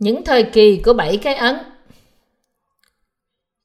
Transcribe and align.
Những 0.00 0.24
thời 0.24 0.42
kỳ 0.42 0.82
của 0.84 0.92
bảy 0.92 1.16
cái 1.16 1.34
ấn. 1.34 1.56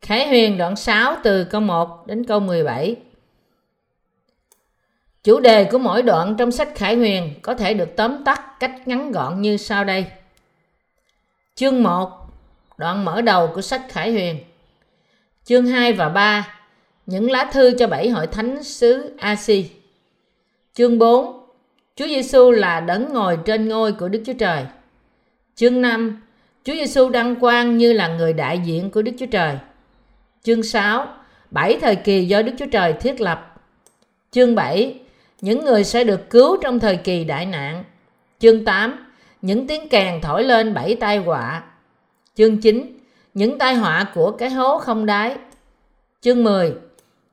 Khải 0.01 0.27
Huyền 0.27 0.57
đoạn 0.57 0.75
6 0.75 1.17
từ 1.23 1.43
câu 1.43 1.61
1 1.61 2.07
đến 2.07 2.23
câu 2.23 2.39
17 2.39 2.95
Chủ 5.23 5.39
đề 5.39 5.63
của 5.63 5.77
mỗi 5.77 6.01
đoạn 6.01 6.35
trong 6.37 6.51
sách 6.51 6.69
Khải 6.75 6.95
Huyền 6.95 7.33
có 7.41 7.53
thể 7.53 7.73
được 7.73 7.89
tóm 7.95 8.23
tắt 8.23 8.59
cách 8.59 8.87
ngắn 8.87 9.11
gọn 9.11 9.41
như 9.41 9.57
sau 9.57 9.83
đây. 9.83 10.05
Chương 11.55 11.83
1 11.83 12.11
Đoạn 12.77 13.05
mở 13.05 13.21
đầu 13.21 13.51
của 13.55 13.61
sách 13.61 13.81
Khải 13.89 14.11
Huyền. 14.11 14.39
Chương 15.43 15.67
2 15.67 15.93
và 15.93 16.09
3 16.09 16.59
Những 17.05 17.31
lá 17.31 17.49
thư 17.53 17.71
cho 17.79 17.87
bảy 17.87 18.09
hội 18.09 18.27
thánh 18.27 18.63
xứ 18.63 19.15
Asi. 19.17 19.71
Chương 20.73 20.99
4 20.99 21.45
Chúa 21.95 22.07
Giêsu 22.07 22.51
là 22.51 22.79
đấng 22.79 23.13
ngồi 23.13 23.37
trên 23.45 23.69
ngôi 23.69 23.93
của 23.93 24.07
Đức 24.07 24.23
Chúa 24.25 24.33
Trời. 24.33 24.65
Chương 25.55 25.81
5 25.81 26.21
Chúa 26.65 26.73
Giêsu 26.73 27.09
đăng 27.09 27.35
quang 27.35 27.77
như 27.77 27.93
là 27.93 28.07
người 28.07 28.33
đại 28.33 28.59
diện 28.59 28.89
của 28.91 29.01
Đức 29.01 29.11
Chúa 29.19 29.25
Trời. 29.25 29.57
Chương 30.43 30.63
6 30.63 31.07
Bảy 31.51 31.77
thời 31.81 31.95
kỳ 31.95 32.25
do 32.25 32.41
Đức 32.41 32.51
Chúa 32.59 32.65
Trời 32.71 32.93
thiết 32.93 33.21
lập. 33.21 33.55
Chương 34.31 34.55
7 34.55 34.99
Những 35.41 35.65
người 35.65 35.83
sẽ 35.83 36.03
được 36.03 36.29
cứu 36.29 36.57
trong 36.61 36.79
thời 36.79 36.97
kỳ 36.97 37.23
đại 37.23 37.45
nạn. 37.45 37.83
Chương 38.39 38.65
8 38.65 39.05
Những 39.41 39.67
tiếng 39.67 39.89
kèn 39.89 40.21
thổi 40.21 40.43
lên 40.43 40.73
bảy 40.73 40.95
tai 40.95 41.17
họa. 41.17 41.63
Chương 42.35 42.57
9 42.61 42.97
Những 43.33 43.57
tai 43.57 43.75
họa 43.75 44.05
của 44.15 44.31
cái 44.31 44.49
hố 44.49 44.77
không 44.77 45.05
đáy. 45.05 45.35
Chương 46.21 46.43
10 46.43 46.73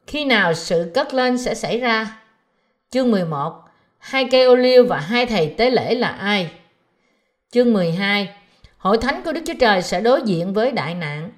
Khi 0.06 0.24
nào 0.24 0.54
sự 0.54 0.90
cất 0.94 1.14
lên 1.14 1.38
sẽ 1.38 1.54
xảy 1.54 1.80
ra? 1.80 2.18
Chương 2.90 3.10
11 3.10 3.52
Hai 3.98 4.28
cây 4.30 4.44
ô 4.44 4.54
liu 4.54 4.86
và 4.86 4.98
hai 4.98 5.26
thầy 5.26 5.54
tế 5.58 5.70
lễ 5.70 5.94
là 5.94 6.08
ai? 6.08 6.50
Chương 7.50 7.72
12 7.72 8.41
Hội 8.82 8.98
thánh 8.98 9.22
của 9.24 9.32
Đức 9.32 9.40
Chúa 9.46 9.54
Trời 9.60 9.82
sẽ 9.82 10.00
đối 10.00 10.22
diện 10.22 10.52
với 10.52 10.72
đại 10.72 10.94
nạn 10.94 11.30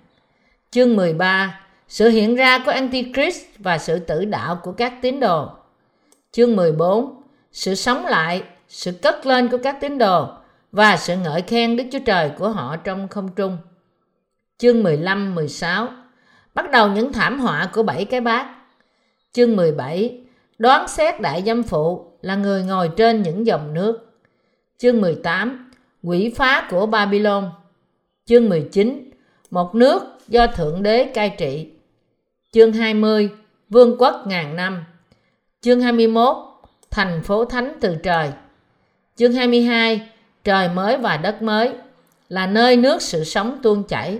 Chương 0.70 0.96
13 0.96 1.60
Sự 1.88 2.08
hiện 2.08 2.36
ra 2.36 2.58
của 2.58 2.70
Antichrist 2.70 3.44
và 3.58 3.78
sự 3.78 3.98
tử 3.98 4.24
đạo 4.24 4.60
của 4.62 4.72
các 4.72 4.94
tín 5.02 5.20
đồ 5.20 5.48
Chương 6.32 6.56
14 6.56 7.22
Sự 7.52 7.74
sống 7.74 8.06
lại, 8.06 8.42
sự 8.68 8.92
cất 8.92 9.26
lên 9.26 9.48
của 9.48 9.58
các 9.62 9.76
tín 9.80 9.98
đồ 9.98 10.28
và 10.72 10.96
sự 10.96 11.16
ngợi 11.16 11.42
khen 11.42 11.76
Đức 11.76 11.84
Chúa 11.92 11.98
Trời 12.06 12.30
của 12.38 12.48
họ 12.48 12.76
trong 12.76 13.08
không 13.08 13.28
trung. 13.36 13.58
Chương 14.58 14.82
15, 14.82 15.34
16 15.34 15.88
Bắt 16.54 16.70
đầu 16.70 16.88
những 16.88 17.12
thảm 17.12 17.40
họa 17.40 17.70
của 17.72 17.82
bảy 17.82 18.04
cái 18.04 18.20
bát. 18.20 18.54
Chương 19.32 19.56
17 19.56 20.20
Đoán 20.58 20.88
xét 20.88 21.20
đại 21.20 21.42
dâm 21.46 21.62
phụ 21.62 22.12
là 22.22 22.36
người 22.36 22.62
ngồi 22.62 22.90
trên 22.96 23.22
những 23.22 23.46
dòng 23.46 23.74
nước. 23.74 24.20
Chương 24.78 25.00
18 25.00 25.70
Quỷ 26.06 26.32
phá 26.36 26.66
của 26.70 26.86
Babylon. 26.86 27.50
Chương 28.26 28.48
19 28.48 29.10
Một 29.50 29.74
nước 29.74 30.02
do 30.28 30.46
Thượng 30.46 30.82
Đế 30.82 31.04
cai 31.04 31.30
trị. 31.38 31.68
Chương 32.52 32.72
20 32.72 33.30
Vương 33.68 33.96
quốc 33.98 34.24
ngàn 34.26 34.56
năm. 34.56 34.84
Chương 35.60 35.80
21 35.80 36.36
Thành 36.90 37.22
phố 37.22 37.44
thánh 37.44 37.78
từ 37.80 37.96
trời. 38.02 38.30
Chương 39.16 39.32
22 39.32 40.08
Trời 40.44 40.68
mới 40.68 40.96
và 40.96 41.16
đất 41.16 41.42
mới 41.42 41.72
là 42.28 42.46
nơi 42.46 42.76
nước 42.76 43.02
sự 43.02 43.24
sống 43.24 43.58
tuôn 43.62 43.84
chảy. 43.84 44.18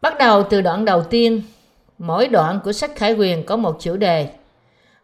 Bắt 0.00 0.18
đầu 0.18 0.42
từ 0.42 0.60
đoạn 0.60 0.84
đầu 0.84 1.02
tiên, 1.02 1.42
mỗi 1.98 2.28
đoạn 2.28 2.60
của 2.64 2.72
sách 2.72 2.96
Khải 2.96 3.12
Quyền 3.12 3.46
có 3.46 3.56
một 3.56 3.76
chủ 3.80 3.96
đề 3.96 4.28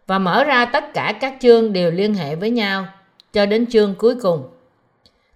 và 0.07 0.19
mở 0.19 0.43
ra 0.43 0.65
tất 0.65 0.93
cả 0.93 1.13
các 1.21 1.37
chương 1.41 1.73
đều 1.73 1.91
liên 1.91 2.13
hệ 2.13 2.35
với 2.35 2.49
nhau 2.49 2.87
cho 3.33 3.45
đến 3.45 3.65
chương 3.67 3.95
cuối 3.95 4.15
cùng. 4.21 4.49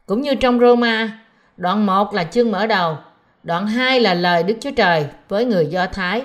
Cũng 0.05 0.21
như 0.21 0.35
trong 0.35 0.59
Roma, 0.59 1.19
đoạn 1.57 1.85
1 1.85 2.13
là 2.13 2.23
chương 2.23 2.51
mở 2.51 2.67
đầu, 2.67 2.97
đoạn 3.43 3.67
2 3.67 3.99
là 3.99 4.13
lời 4.13 4.43
Đức 4.43 4.57
Chúa 4.61 4.71
Trời 4.71 5.05
với 5.29 5.45
người 5.45 5.65
Do 5.65 5.87
Thái 5.87 6.23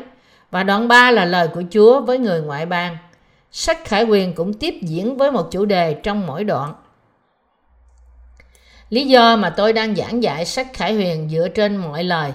và 0.51 0.63
đoạn 0.63 0.89
3 0.89 1.11
là 1.11 1.25
lời 1.25 1.49
của 1.49 1.63
Chúa 1.71 2.01
với 2.01 2.19
người 2.19 2.41
ngoại 2.41 2.67
bang. 2.67 2.97
Sách 3.51 3.85
Khải 3.85 4.05
Quyền 4.05 4.35
cũng 4.35 4.55
tiếp 4.55 4.75
diễn 4.83 5.17
với 5.17 5.33
một 5.33 5.49
chủ 5.51 5.65
đề 5.65 5.95
trong 5.95 6.27
mỗi 6.27 6.45
đoạn. 6.45 6.75
Lý 8.89 9.07
do 9.07 9.37
mà 9.37 9.51
tôi 9.51 9.73
đang 9.73 9.97
giảng 9.97 10.23
dạy 10.23 10.45
sách 10.45 10.67
Khải 10.73 10.95
Huyền 10.95 11.29
dựa 11.29 11.49
trên 11.49 11.77
mọi 11.77 12.05
lời 12.05 12.33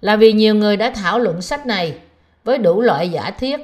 là 0.00 0.16
vì 0.16 0.32
nhiều 0.32 0.54
người 0.54 0.76
đã 0.76 0.90
thảo 0.90 1.18
luận 1.18 1.42
sách 1.42 1.66
này 1.66 1.98
với 2.44 2.58
đủ 2.58 2.80
loại 2.80 3.08
giả 3.08 3.30
thiết. 3.30 3.60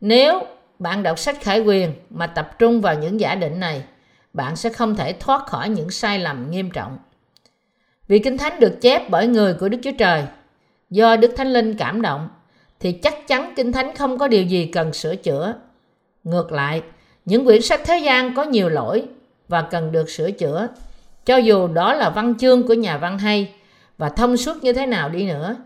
Nếu 0.00 0.42
bạn 0.78 1.02
đọc 1.02 1.18
sách 1.18 1.36
Khải 1.40 1.60
Quyền 1.60 1.92
mà 2.10 2.26
tập 2.26 2.58
trung 2.58 2.80
vào 2.80 2.94
những 2.94 3.20
giả 3.20 3.34
định 3.34 3.60
này, 3.60 3.82
bạn 4.32 4.56
sẽ 4.56 4.70
không 4.70 4.94
thể 4.94 5.12
thoát 5.12 5.46
khỏi 5.46 5.68
những 5.68 5.90
sai 5.90 6.18
lầm 6.18 6.50
nghiêm 6.50 6.70
trọng. 6.70 6.98
Vì 8.08 8.18
Kinh 8.18 8.38
Thánh 8.38 8.60
được 8.60 8.80
chép 8.80 9.10
bởi 9.10 9.26
người 9.26 9.54
của 9.54 9.68
Đức 9.68 9.78
Chúa 9.82 9.92
Trời, 9.98 10.24
do 10.90 11.16
Đức 11.16 11.32
Thánh 11.36 11.52
Linh 11.52 11.76
cảm 11.76 12.02
động, 12.02 12.28
thì 12.80 12.92
chắc 12.92 13.28
chắn 13.28 13.52
Kinh 13.56 13.72
Thánh 13.72 13.96
không 13.96 14.18
có 14.18 14.28
điều 14.28 14.42
gì 14.42 14.66
cần 14.66 14.92
sửa 14.92 15.16
chữa. 15.16 15.54
Ngược 16.24 16.52
lại, 16.52 16.82
những 17.24 17.44
quyển 17.44 17.62
sách 17.62 17.80
thế 17.84 17.98
gian 17.98 18.34
có 18.34 18.44
nhiều 18.44 18.68
lỗi 18.68 19.04
và 19.48 19.62
cần 19.62 19.92
được 19.92 20.10
sửa 20.10 20.30
chữa 20.30 20.68
cho 21.24 21.36
dù 21.36 21.68
đó 21.68 21.94
là 21.94 22.10
văn 22.10 22.34
chương 22.38 22.66
của 22.66 22.74
nhà 22.74 22.98
văn 22.98 23.18
hay 23.18 23.52
và 23.98 24.08
thông 24.08 24.36
suốt 24.36 24.64
như 24.64 24.72
thế 24.72 24.86
nào 24.86 25.08
đi 25.08 25.26
nữa 25.26 25.56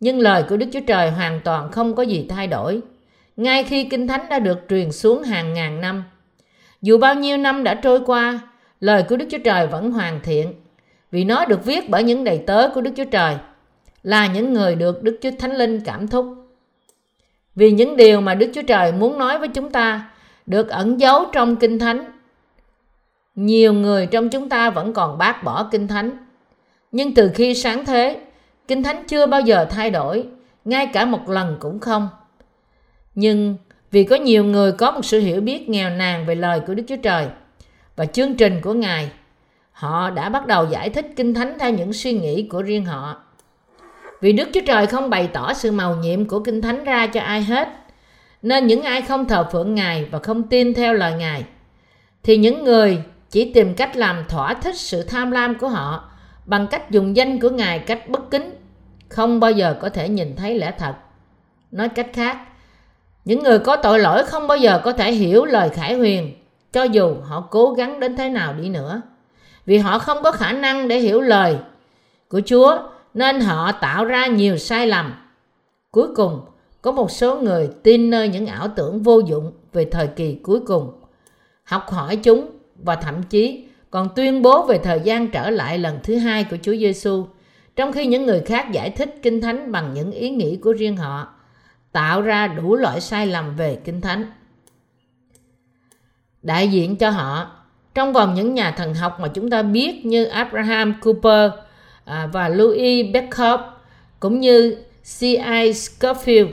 nhưng 0.00 0.18
lời 0.18 0.44
của 0.48 0.56
đức 0.56 0.66
chúa 0.72 0.80
trời 0.86 1.10
hoàn 1.10 1.40
toàn 1.44 1.72
không 1.72 1.94
có 1.94 2.02
gì 2.02 2.26
thay 2.28 2.46
đổi 2.46 2.80
ngay 3.36 3.64
khi 3.64 3.84
kinh 3.84 4.08
thánh 4.08 4.28
đã 4.30 4.38
được 4.38 4.58
truyền 4.68 4.92
xuống 4.92 5.22
hàng 5.22 5.54
ngàn 5.54 5.80
năm 5.80 6.04
dù 6.82 6.98
bao 6.98 7.14
nhiêu 7.14 7.36
năm 7.36 7.64
đã 7.64 7.74
trôi 7.74 8.00
qua, 8.06 8.40
lời 8.80 9.04
của 9.08 9.16
đức 9.16 9.26
chúa 9.30 9.38
trời 9.38 9.66
vẫn 9.66 9.90
hoàn 9.90 10.20
thiện. 10.20 10.54
Vì 11.10 11.24
nó 11.24 11.44
được 11.44 11.64
viết 11.64 11.90
bởi 11.90 12.02
những 12.02 12.24
đầy 12.24 12.38
tớ 12.46 12.68
của 12.74 12.80
đức 12.80 12.92
chúa 12.96 13.04
trời, 13.04 13.36
là 14.02 14.26
những 14.26 14.52
người 14.52 14.74
được 14.74 15.02
đức 15.02 15.18
chúa 15.22 15.30
thánh 15.38 15.56
linh 15.56 15.80
cảm 15.80 16.08
thúc. 16.08 16.26
Vì 17.54 17.70
những 17.70 17.96
điều 17.96 18.20
mà 18.20 18.34
đức 18.34 18.50
chúa 18.54 18.62
trời 18.62 18.92
muốn 18.92 19.18
nói 19.18 19.38
với 19.38 19.48
chúng 19.48 19.70
ta 19.70 20.10
được 20.46 20.68
ẩn 20.68 21.00
giấu 21.00 21.24
trong 21.32 21.56
kinh 21.56 21.78
thánh, 21.78 22.04
nhiều 23.34 23.72
người 23.72 24.06
trong 24.06 24.28
chúng 24.28 24.48
ta 24.48 24.70
vẫn 24.70 24.92
còn 24.92 25.18
bác 25.18 25.44
bỏ 25.44 25.68
kinh 25.70 25.88
thánh. 25.88 26.10
Nhưng 26.92 27.14
từ 27.14 27.30
khi 27.34 27.54
sáng 27.54 27.84
thế, 27.84 28.20
kinh 28.68 28.82
thánh 28.82 29.04
chưa 29.06 29.26
bao 29.26 29.40
giờ 29.40 29.66
thay 29.70 29.90
đổi, 29.90 30.26
ngay 30.64 30.86
cả 30.86 31.04
một 31.04 31.28
lần 31.28 31.56
cũng 31.60 31.78
không. 31.80 32.08
Nhưng 33.14 33.56
vì 33.92 34.04
có 34.04 34.16
nhiều 34.16 34.44
người 34.44 34.72
có 34.72 34.90
một 34.90 35.04
sự 35.04 35.20
hiểu 35.20 35.40
biết 35.40 35.68
nghèo 35.68 35.90
nàn 35.90 36.26
về 36.26 36.34
lời 36.34 36.60
của 36.60 36.74
đức 36.74 36.82
chúa 36.88 36.96
trời. 36.96 37.26
Và 37.96 38.06
chương 38.06 38.34
trình 38.34 38.60
của 38.60 38.72
ngài, 38.72 39.10
họ 39.72 40.10
đã 40.10 40.28
bắt 40.28 40.46
đầu 40.46 40.66
giải 40.70 40.90
thích 40.90 41.06
kinh 41.16 41.34
thánh 41.34 41.58
theo 41.58 41.70
những 41.70 41.92
suy 41.92 42.12
nghĩ 42.12 42.48
của 42.50 42.62
riêng 42.62 42.84
họ. 42.84 43.22
Vì 44.20 44.32
đức 44.32 44.48
chúa 44.54 44.60
trời 44.66 44.86
không 44.86 45.10
bày 45.10 45.28
tỏ 45.32 45.52
sự 45.54 45.72
màu 45.72 45.96
nhiệm 45.96 46.24
của 46.24 46.40
kinh 46.40 46.62
thánh 46.62 46.84
ra 46.84 47.06
cho 47.06 47.20
ai 47.20 47.42
hết, 47.42 47.68
nên 48.42 48.66
những 48.66 48.82
ai 48.82 49.02
không 49.02 49.28
thờ 49.28 49.48
phượng 49.52 49.74
ngài 49.74 50.04
và 50.04 50.18
không 50.18 50.42
tin 50.42 50.74
theo 50.74 50.94
lời 50.94 51.12
ngài, 51.18 51.44
thì 52.22 52.36
những 52.36 52.64
người 52.64 53.02
chỉ 53.30 53.52
tìm 53.52 53.74
cách 53.74 53.96
làm 53.96 54.24
thỏa 54.28 54.54
thích 54.54 54.76
sự 54.76 55.02
tham 55.02 55.30
lam 55.30 55.58
của 55.58 55.68
họ 55.68 56.10
bằng 56.46 56.66
cách 56.66 56.90
dùng 56.90 57.16
danh 57.16 57.40
của 57.40 57.50
ngài 57.50 57.78
cách 57.78 58.08
bất 58.08 58.30
kính, 58.30 58.54
không 59.08 59.40
bao 59.40 59.50
giờ 59.50 59.76
có 59.80 59.88
thể 59.88 60.08
nhìn 60.08 60.36
thấy 60.36 60.58
lẽ 60.58 60.72
thật. 60.78 60.94
Nói 61.70 61.88
cách 61.88 62.10
khác 62.12 62.38
những 63.24 63.42
người 63.42 63.58
có 63.58 63.76
tội 63.76 63.98
lỗi 63.98 64.24
không 64.24 64.46
bao 64.46 64.58
giờ 64.58 64.80
có 64.84 64.92
thể 64.92 65.12
hiểu 65.12 65.44
lời 65.44 65.68
khải 65.68 65.94
huyền 65.94 66.34
cho 66.72 66.82
dù 66.82 67.16
họ 67.22 67.40
cố 67.50 67.72
gắng 67.72 68.00
đến 68.00 68.16
thế 68.16 68.28
nào 68.28 68.54
đi 68.54 68.68
nữa. 68.68 69.02
Vì 69.66 69.78
họ 69.78 69.98
không 69.98 70.22
có 70.22 70.32
khả 70.32 70.52
năng 70.52 70.88
để 70.88 70.98
hiểu 70.98 71.20
lời 71.20 71.56
của 72.28 72.40
chúa 72.46 72.78
nên 73.14 73.40
họ 73.40 73.72
tạo 73.72 74.04
ra 74.04 74.26
nhiều 74.26 74.58
sai 74.58 74.86
lầm. 74.86 75.14
Cuối 75.90 76.08
cùng 76.14 76.40
có 76.82 76.92
một 76.92 77.10
số 77.10 77.40
người 77.40 77.70
tin 77.82 78.10
nơi 78.10 78.28
những 78.28 78.46
ảo 78.46 78.68
tưởng 78.76 79.02
vô 79.02 79.18
dụng 79.18 79.52
về 79.72 79.84
thời 79.84 80.06
kỳ 80.06 80.34
cuối 80.34 80.60
cùng 80.60 80.92
học 81.64 81.90
hỏi 81.90 82.16
chúng 82.16 82.50
và 82.76 82.96
thậm 82.96 83.22
chí 83.22 83.64
còn 83.90 84.08
tuyên 84.16 84.42
bố 84.42 84.66
về 84.66 84.78
thời 84.78 85.00
gian 85.00 85.28
trở 85.28 85.50
lại 85.50 85.78
lần 85.78 85.98
thứ 86.02 86.16
hai 86.16 86.44
của 86.44 86.56
Chúa 86.62 86.76
Giêsu, 86.76 87.26
trong 87.76 87.92
khi 87.92 88.06
những 88.06 88.26
người 88.26 88.40
khác 88.40 88.72
giải 88.72 88.90
thích 88.90 89.14
Kinh 89.22 89.40
Thánh 89.40 89.72
bằng 89.72 89.94
những 89.94 90.10
ý 90.10 90.30
nghĩ 90.30 90.56
của 90.56 90.72
riêng 90.72 90.96
họ, 90.96 91.34
tạo 91.92 92.22
ra 92.22 92.46
đủ 92.46 92.76
loại 92.76 93.00
sai 93.00 93.26
lầm 93.26 93.56
về 93.56 93.78
Kinh 93.84 94.00
Thánh. 94.00 94.24
Đại 96.42 96.68
diện 96.68 96.96
cho 96.96 97.10
họ, 97.10 97.50
trong 97.94 98.12
vòng 98.12 98.34
những 98.34 98.54
nhà 98.54 98.70
thần 98.70 98.94
học 98.94 99.20
mà 99.20 99.28
chúng 99.28 99.50
ta 99.50 99.62
biết 99.62 100.06
như 100.06 100.24
Abraham 100.24 101.00
Cooper 101.00 101.50
à, 102.04 102.28
và 102.32 102.48
Louis 102.48 103.06
Beckhoff, 103.06 103.58
cũng 104.20 104.40
như 104.40 104.76
C.I. 105.02 105.72
Scofield, 105.72 106.48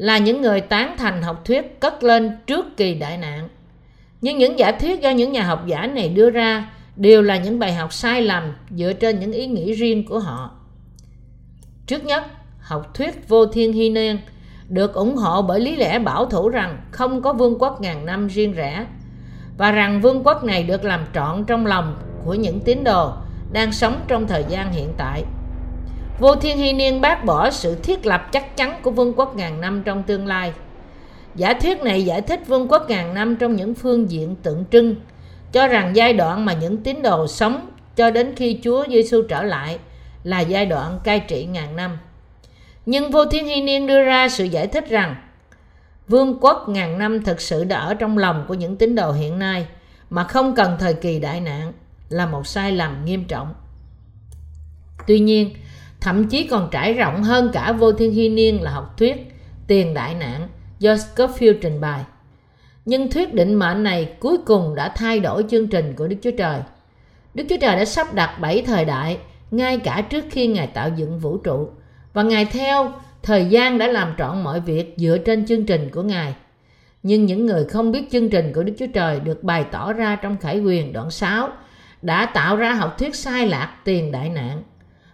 là 0.00 0.18
những 0.18 0.42
người 0.42 0.60
tán 0.60 0.94
thành 0.98 1.22
học 1.22 1.44
thuyết 1.44 1.80
cất 1.80 2.02
lên 2.02 2.36
trước 2.46 2.76
kỳ 2.76 2.94
đại 2.94 3.18
nạn 3.18 3.48
nhưng 4.20 4.38
những 4.38 4.58
giả 4.58 4.72
thuyết 4.72 5.00
do 5.00 5.10
những 5.10 5.32
nhà 5.32 5.42
học 5.42 5.66
giả 5.66 5.86
này 5.86 6.08
đưa 6.08 6.30
ra 6.30 6.70
đều 6.96 7.22
là 7.22 7.36
những 7.36 7.58
bài 7.58 7.74
học 7.74 7.92
sai 7.92 8.22
lầm 8.22 8.52
dựa 8.70 8.92
trên 8.92 9.20
những 9.20 9.32
ý 9.32 9.46
nghĩ 9.46 9.72
riêng 9.72 10.06
của 10.06 10.18
họ 10.18 10.50
trước 11.86 12.04
nhất 12.04 12.24
học 12.60 12.94
thuyết 12.94 13.28
vô 13.28 13.46
thiên 13.46 13.72
hy 13.72 13.90
niên 13.90 14.18
được 14.70 14.94
ủng 14.94 15.16
hộ 15.16 15.42
bởi 15.42 15.60
lý 15.60 15.76
lẽ 15.76 15.98
bảo 15.98 16.26
thủ 16.26 16.48
rằng 16.48 16.78
không 16.90 17.22
có 17.22 17.32
vương 17.32 17.58
quốc 17.58 17.80
ngàn 17.80 18.06
năm 18.06 18.28
riêng 18.28 18.52
rẽ 18.52 18.86
và 19.58 19.72
rằng 19.72 20.00
vương 20.00 20.22
quốc 20.24 20.44
này 20.44 20.62
được 20.62 20.84
làm 20.84 21.04
trọn 21.14 21.44
trong 21.44 21.66
lòng 21.66 21.96
của 22.24 22.34
những 22.34 22.60
tín 22.60 22.84
đồ 22.84 23.12
đang 23.52 23.72
sống 23.72 24.00
trong 24.08 24.26
thời 24.26 24.44
gian 24.48 24.72
hiện 24.72 24.88
tại. 24.96 25.24
Vô 26.18 26.34
Thiên 26.34 26.58
Hy 26.58 26.72
Niên 26.72 27.00
bác 27.00 27.24
bỏ 27.24 27.50
sự 27.50 27.74
thiết 27.74 28.06
lập 28.06 28.28
chắc 28.32 28.56
chắn 28.56 28.80
của 28.82 28.90
vương 28.90 29.12
quốc 29.12 29.36
ngàn 29.36 29.60
năm 29.60 29.82
trong 29.84 30.02
tương 30.02 30.26
lai. 30.26 30.52
Giả 31.34 31.54
thuyết 31.54 31.82
này 31.82 32.04
giải 32.04 32.20
thích 32.20 32.40
vương 32.46 32.68
quốc 32.68 32.90
ngàn 32.90 33.14
năm 33.14 33.36
trong 33.36 33.56
những 33.56 33.74
phương 33.74 34.10
diện 34.10 34.36
tượng 34.42 34.64
trưng, 34.70 34.94
cho 35.52 35.68
rằng 35.68 35.96
giai 35.96 36.12
đoạn 36.12 36.44
mà 36.44 36.52
những 36.52 36.76
tín 36.76 37.02
đồ 37.02 37.26
sống 37.26 37.70
cho 37.96 38.10
đến 38.10 38.32
khi 38.36 38.60
Chúa 38.62 38.84
Giêsu 38.88 39.22
trở 39.22 39.42
lại 39.42 39.78
là 40.24 40.40
giai 40.40 40.66
đoạn 40.66 41.00
cai 41.04 41.20
trị 41.20 41.46
ngàn 41.46 41.76
năm. 41.76 41.98
Nhưng 42.90 43.10
Vô 43.10 43.26
Thiên 43.26 43.46
Hy 43.46 43.62
Niên 43.62 43.86
đưa 43.86 44.02
ra 44.02 44.28
sự 44.28 44.44
giải 44.44 44.66
thích 44.66 44.88
rằng 44.88 45.16
vương 46.08 46.38
quốc 46.40 46.68
ngàn 46.68 46.98
năm 46.98 47.22
thực 47.22 47.40
sự 47.40 47.64
đã 47.64 47.78
ở 47.78 47.94
trong 47.94 48.18
lòng 48.18 48.44
của 48.48 48.54
những 48.54 48.76
tín 48.76 48.94
đồ 48.94 49.12
hiện 49.12 49.38
nay 49.38 49.66
mà 50.10 50.24
không 50.24 50.54
cần 50.54 50.76
thời 50.78 50.94
kỳ 50.94 51.18
đại 51.18 51.40
nạn 51.40 51.72
là 52.08 52.26
một 52.26 52.46
sai 52.46 52.72
lầm 52.72 53.04
nghiêm 53.04 53.24
trọng. 53.24 53.54
Tuy 55.06 55.18
nhiên, 55.18 55.50
thậm 56.00 56.28
chí 56.28 56.46
còn 56.46 56.68
trải 56.70 56.94
rộng 56.94 57.22
hơn 57.22 57.50
cả 57.52 57.72
vô 57.72 57.92
thiên 57.92 58.12
hy 58.12 58.28
niên 58.28 58.62
là 58.62 58.70
học 58.70 58.98
thuyết 58.98 59.34
tiền 59.66 59.94
đại 59.94 60.14
nạn 60.14 60.48
do 60.78 60.94
Scofield 60.94 61.58
trình 61.60 61.80
bày. 61.80 62.04
Nhưng 62.84 63.10
thuyết 63.10 63.34
định 63.34 63.54
mệnh 63.54 63.82
này 63.82 64.12
cuối 64.20 64.38
cùng 64.46 64.74
đã 64.74 64.92
thay 64.96 65.20
đổi 65.20 65.44
chương 65.50 65.66
trình 65.66 65.94
của 65.96 66.06
Đức 66.08 66.16
Chúa 66.22 66.36
Trời. 66.38 66.60
Đức 67.34 67.44
Chúa 67.48 67.58
Trời 67.60 67.76
đã 67.76 67.84
sắp 67.84 68.14
đặt 68.14 68.38
bảy 68.40 68.62
thời 68.62 68.84
đại 68.84 69.18
ngay 69.50 69.78
cả 69.78 70.06
trước 70.10 70.24
khi 70.30 70.46
Ngài 70.46 70.66
tạo 70.66 70.90
dựng 70.96 71.18
vũ 71.18 71.38
trụ 71.38 71.68
và 72.12 72.22
Ngài 72.22 72.44
theo, 72.44 72.92
thời 73.22 73.44
gian 73.44 73.78
đã 73.78 73.86
làm 73.86 74.14
trọn 74.18 74.42
mọi 74.42 74.60
việc 74.60 74.94
dựa 74.96 75.18
trên 75.18 75.46
chương 75.46 75.66
trình 75.66 75.90
của 75.92 76.02
Ngài. 76.02 76.34
Nhưng 77.02 77.26
những 77.26 77.46
người 77.46 77.64
không 77.64 77.92
biết 77.92 78.10
chương 78.10 78.28
trình 78.28 78.52
của 78.54 78.62
Đức 78.62 78.72
Chúa 78.78 78.86
Trời 78.94 79.20
được 79.20 79.42
bày 79.44 79.64
tỏ 79.64 79.92
ra 79.92 80.16
trong 80.16 80.36
Khải 80.36 80.60
Quyền 80.60 80.92
đoạn 80.92 81.10
6 81.10 81.48
đã 82.02 82.26
tạo 82.26 82.56
ra 82.56 82.72
học 82.72 82.98
thuyết 82.98 83.14
sai 83.14 83.46
lạc 83.46 83.74
tiền 83.84 84.12
đại 84.12 84.28
nạn. 84.28 84.62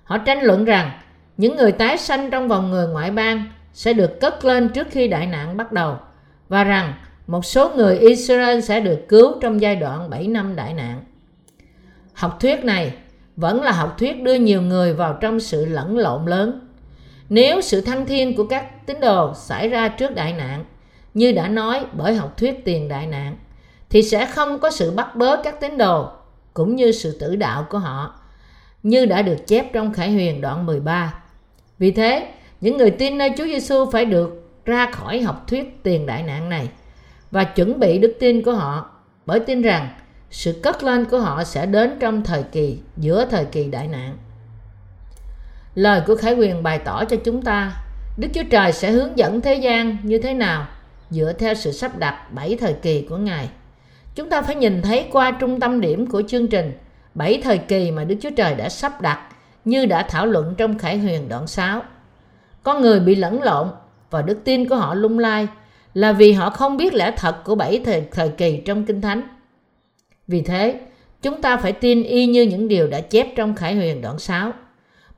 Họ 0.05 0.19
tranh 0.19 0.43
luận 0.43 0.65
rằng, 0.65 0.91
những 1.37 1.57
người 1.57 1.73
tái 1.73 1.99
sanh 1.99 2.31
trong 2.31 2.49
vòng 2.49 2.71
người 2.71 2.89
ngoại 2.89 3.11
bang 3.11 3.45
sẽ 3.73 3.93
được 3.93 4.21
cất 4.21 4.45
lên 4.45 4.69
trước 4.69 4.87
khi 4.91 5.09
đại 5.09 5.27
nạn 5.27 5.57
bắt 5.57 5.73
đầu, 5.73 5.97
và 6.49 6.65
rằng 6.65 6.95
một 7.27 7.45
số 7.45 7.71
người 7.77 7.99
Israel 7.99 8.61
sẽ 8.61 8.81
được 8.81 9.09
cứu 9.09 9.35
trong 9.41 9.61
giai 9.61 9.77
đoạn 9.77 10.11
7 10.11 10.27
năm 10.27 10.57
đại 10.57 10.75
nạn. 10.75 11.05
Học 12.15 12.37
thuyết 12.41 12.65
này 12.65 12.95
vẫn 13.37 13.63
là 13.63 13.73
học 13.73 13.97
thuyết 13.99 14.23
đưa 14.23 14.35
nhiều 14.35 14.63
người 14.63 14.95
vào 14.95 15.19
trong 15.21 15.41
sự 15.41 15.65
lẫn 15.65 15.99
lộn 15.99 16.27
lớn. 16.27 16.66
Nếu 17.29 17.61
sự 17.61 17.81
thăng 17.81 18.07
thiên 18.07 18.37
của 18.37 18.47
các 18.47 18.87
tín 18.87 19.01
đồ 19.01 19.35
xảy 19.35 19.69
ra 19.69 19.89
trước 19.89 20.15
đại 20.15 20.33
nạn, 20.33 20.65
như 21.15 21.33
đã 21.33 21.49
nói 21.49 21.87
bởi 21.93 22.15
học 22.15 22.37
thuyết 22.37 22.65
tiền 22.65 22.89
đại 22.89 23.07
nạn, 23.07 23.37
thì 23.91 24.03
sẽ 24.03 24.27
không 24.27 24.59
có 24.59 24.71
sự 24.71 24.91
bắt 24.91 25.17
bớ 25.17 25.43
các 25.45 25.61
tín 25.61 25.79
đồ 25.79 26.09
cũng 26.55 26.77
như 26.77 26.93
sự 26.93 27.19
tử 27.21 27.37
đạo 27.37 27.67
của 27.71 27.79
họ 27.79 28.15
như 28.83 29.07
đã 29.07 29.23
được 29.23 29.47
chép 29.47 29.73
trong 29.73 29.93
Khải 29.93 30.13
Huyền 30.13 30.41
đoạn 30.41 30.67
13. 30.67 31.15
Vì 31.79 31.91
thế, 31.91 32.29
những 32.61 32.77
người 32.77 32.91
tin 32.91 33.19
nơi 33.19 33.31
Chúa 33.39 33.45
Giêsu 33.45 33.91
phải 33.91 34.05
được 34.05 34.51
ra 34.65 34.91
khỏi 34.93 35.21
học 35.21 35.45
thuyết 35.49 35.83
tiền 35.83 36.07
đại 36.07 36.23
nạn 36.23 36.49
này 36.49 36.69
và 37.31 37.45
chuẩn 37.45 37.81
bị 37.81 37.99
đức 37.99 38.17
tin 38.21 38.43
của 38.43 38.53
họ 38.53 38.91
bởi 39.27 39.41
tin 39.41 39.63
rằng 39.63 39.89
sự 40.31 40.61
cất 40.63 40.85
lên 40.85 41.05
của 41.05 41.19
họ 41.19 41.45
sẽ 41.45 41.67
đến 41.67 41.97
trong 42.01 42.23
thời 42.23 42.43
kỳ 42.43 42.79
giữa 42.97 43.25
thời 43.31 43.45
kỳ 43.45 43.65
đại 43.65 43.89
nạn. 43.89 44.17
Lời 45.77 46.01
của 46.07 46.17
Khải 46.17 46.35
Quyền 46.35 46.63
bày 46.63 46.79
tỏ 46.79 47.05
cho 47.05 47.17
chúng 47.25 47.43
ta 47.43 47.73
Đức 48.17 48.29
Chúa 48.35 48.43
Trời 48.51 48.73
sẽ 48.73 48.91
hướng 48.91 49.19
dẫn 49.19 49.41
thế 49.41 49.55
gian 49.55 49.97
như 50.03 50.19
thế 50.19 50.35
nào 50.35 50.67
dựa 51.11 51.33
theo 51.39 51.55
sự 51.55 51.73
sắp 51.73 51.99
đặt 51.99 52.33
bảy 52.33 52.57
thời 52.61 52.73
kỳ 52.73 53.07
của 53.11 53.17
Ngài. 53.17 53.49
Chúng 54.15 54.31
ta 54.31 54.43
phải 54.43 54.55
nhìn 54.55 54.83
thấy 54.83 55.07
qua 55.13 55.31
trung 55.31 55.61
tâm 55.61 55.81
điểm 55.81 56.07
của 56.07 56.23
chương 56.29 56.47
trình 56.47 56.73
bảy 57.15 57.41
thời 57.45 57.59
kỳ 57.59 57.91
mà 57.91 58.05
Đức 58.05 58.17
Chúa 58.21 58.31
Trời 58.37 58.55
đã 58.55 58.69
sắp 58.69 59.01
đặt 59.01 59.21
như 59.65 59.87
đã 59.87 60.03
thảo 60.03 60.27
luận 60.27 60.55
trong 60.59 60.79
Khải 60.79 60.99
Huyền 60.99 61.29
đoạn 61.29 61.47
6. 61.47 61.83
Con 62.63 62.83
người 62.83 63.01
bị 63.01 63.15
lẫn 63.15 63.43
lộn 63.43 63.69
và 64.11 64.23
đức 64.23 64.39
tin 64.45 64.69
của 64.69 64.77
họ 64.77 64.95
lung 64.95 65.19
lai 65.19 65.49
là 65.95 66.13
vì 66.13 66.33
họ 66.33 66.51
không 66.51 66.77
biết 66.77 66.95
lẽ 66.95 67.13
thật 67.17 67.45
của 67.45 67.55
bảy 67.55 67.83
thời, 67.85 68.05
thời 68.11 68.29
kỳ 68.29 68.63
trong 68.65 68.85
Kinh 68.85 69.01
Thánh. 69.01 69.23
Vì 70.29 70.43
thế, 70.43 70.81
chúng 71.23 71.43
ta 71.43 71.57
phải 71.57 71.73
tin 71.73 72.03
y 72.03 72.27
như 72.27 72.43
những 72.43 72.69
điều 72.69 72.87
đã 72.87 73.01
chép 73.01 73.27
trong 73.37 73.55
Khải 73.55 73.75
Huyền 73.75 74.03
đoạn 74.03 74.19
6. 74.19 74.53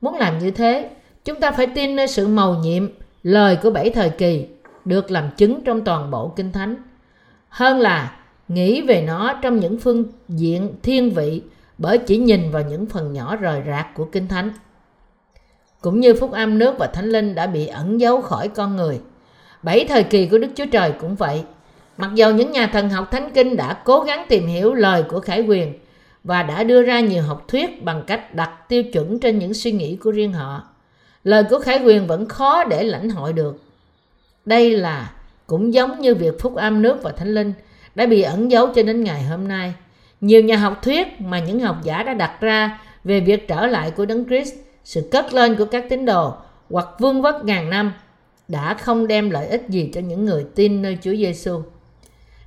Muốn 0.01 0.15
làm 0.15 0.39
như 0.39 0.51
thế, 0.51 0.91
chúng 1.25 1.41
ta 1.41 1.51
phải 1.51 1.67
tin 1.67 1.97
nơi 1.97 2.07
sự 2.07 2.29
màu 2.29 2.55
nhiệm, 2.55 2.89
lời 3.23 3.59
của 3.63 3.71
bảy 3.71 3.91
thời 3.91 4.11
kỳ 4.11 4.47
được 4.85 5.11
làm 5.11 5.31
chứng 5.37 5.65
trong 5.65 5.85
toàn 5.85 6.11
bộ 6.11 6.33
Kinh 6.37 6.53
Thánh. 6.53 6.77
Hơn 7.49 7.79
là 7.81 8.17
nghĩ 8.49 8.81
về 8.81 9.03
nó 9.07 9.35
trong 9.43 9.61
những 9.61 9.79
phương 9.79 10.05
diện 10.29 10.75
thiên 10.83 11.11
vị 11.11 11.43
bởi 11.79 11.99
chỉ 11.99 12.17
nhìn 12.17 12.51
vào 12.51 12.63
những 12.63 12.87
phần 12.87 13.13
nhỏ 13.13 13.37
rời 13.37 13.63
rạc 13.67 13.95
của 13.95 14.05
Kinh 14.05 14.29
Thánh. 14.29 14.51
Cũng 15.81 16.01
như 16.01 16.15
phúc 16.15 16.33
âm 16.33 16.59
nước 16.59 16.79
và 16.79 16.87
thánh 16.87 17.07
linh 17.07 17.35
đã 17.35 17.47
bị 17.47 17.67
ẩn 17.67 18.01
giấu 18.01 18.21
khỏi 18.21 18.49
con 18.49 18.77
người. 18.77 19.01
Bảy 19.63 19.85
thời 19.85 20.03
kỳ 20.03 20.27
của 20.27 20.39
Đức 20.39 20.49
Chúa 20.55 20.67
Trời 20.73 20.93
cũng 21.01 21.17
vậy. 21.17 21.43
Mặc 21.97 22.11
dầu 22.15 22.33
những 22.33 22.53
nhà 22.53 22.67
thần 22.67 22.89
học 22.89 23.11
thánh 23.11 23.31
kinh 23.31 23.57
đã 23.57 23.75
cố 23.85 24.01
gắng 24.01 24.27
tìm 24.29 24.47
hiểu 24.47 24.75
lời 24.75 25.03
của 25.03 25.21
Khải 25.21 25.41
Quyền 25.41 25.79
và 26.25 26.43
đã 26.43 26.65
đưa 26.65 26.83
ra 26.83 27.01
nhiều 27.01 27.23
học 27.23 27.45
thuyết 27.49 27.85
bằng 27.85 28.05
cách 28.07 28.35
đặt 28.35 28.69
tiêu 28.69 28.83
chuẩn 28.83 29.21
trên 29.21 29.39
những 29.39 29.55
suy 29.55 29.73
nghĩ 29.73 29.97
của 29.97 30.11
riêng 30.11 30.33
họ, 30.33 30.63
lời 31.25 31.45
của 31.51 31.59
Khải 31.59 31.79
Quyền 31.85 32.07
vẫn 32.07 32.29
khó 32.29 32.65
để 32.65 32.85
lãnh 32.85 33.11
hội 33.11 33.33
được. 33.33 33.63
Đây 34.45 34.71
là 34.71 35.13
cũng 35.47 35.75
giống 35.75 36.01
như 36.01 36.15
việc 36.15 36.41
phúc 36.41 36.55
âm 36.55 36.83
nước 36.83 37.03
và 37.03 37.11
thánh 37.11 37.35
linh 37.35 37.53
đã 37.95 38.07
bị 38.07 38.23
ẩn 38.23 38.51
giấu 38.51 38.67
cho 38.67 38.83
đến 38.83 39.05
ngày 39.05 39.23
hôm 39.23 39.49
nay– 39.49 39.75
nhiều 40.21 40.41
nhà 40.41 40.57
học 40.57 40.83
thuyết 40.83 41.21
mà 41.21 41.39
những 41.39 41.61
học 41.61 41.77
giả 41.83 42.03
đã 42.03 42.15
đặt 42.15 42.41
ra 42.41 42.81
về 43.05 43.21
việc 43.21 43.49
trở 43.49 43.67
lại 43.67 43.91
của 43.91 44.07
Đấng 44.07 44.25
Christ, 44.25 44.55
sự 44.85 45.09
cất 45.11 45.35
lên 45.35 45.57
của 45.57 45.65
các 45.65 45.85
tín 45.89 46.05
đồ 46.05 46.35
hoặc 46.71 46.89
vương 46.99 47.23
vất 47.23 47.45
ngàn 47.45 47.71
năm 47.71 47.93
đã 48.49 48.75
không 48.75 49.07
đem 49.07 49.31
lợi 49.31 49.47
ích 49.47 49.65
gì 49.69 49.91
cho 49.95 50.01
những 50.01 50.25
người 50.25 50.47
tin 50.55 50.83
nơi 50.83 50.99
Chúa 51.03 51.15
Giêsu. 51.15 51.63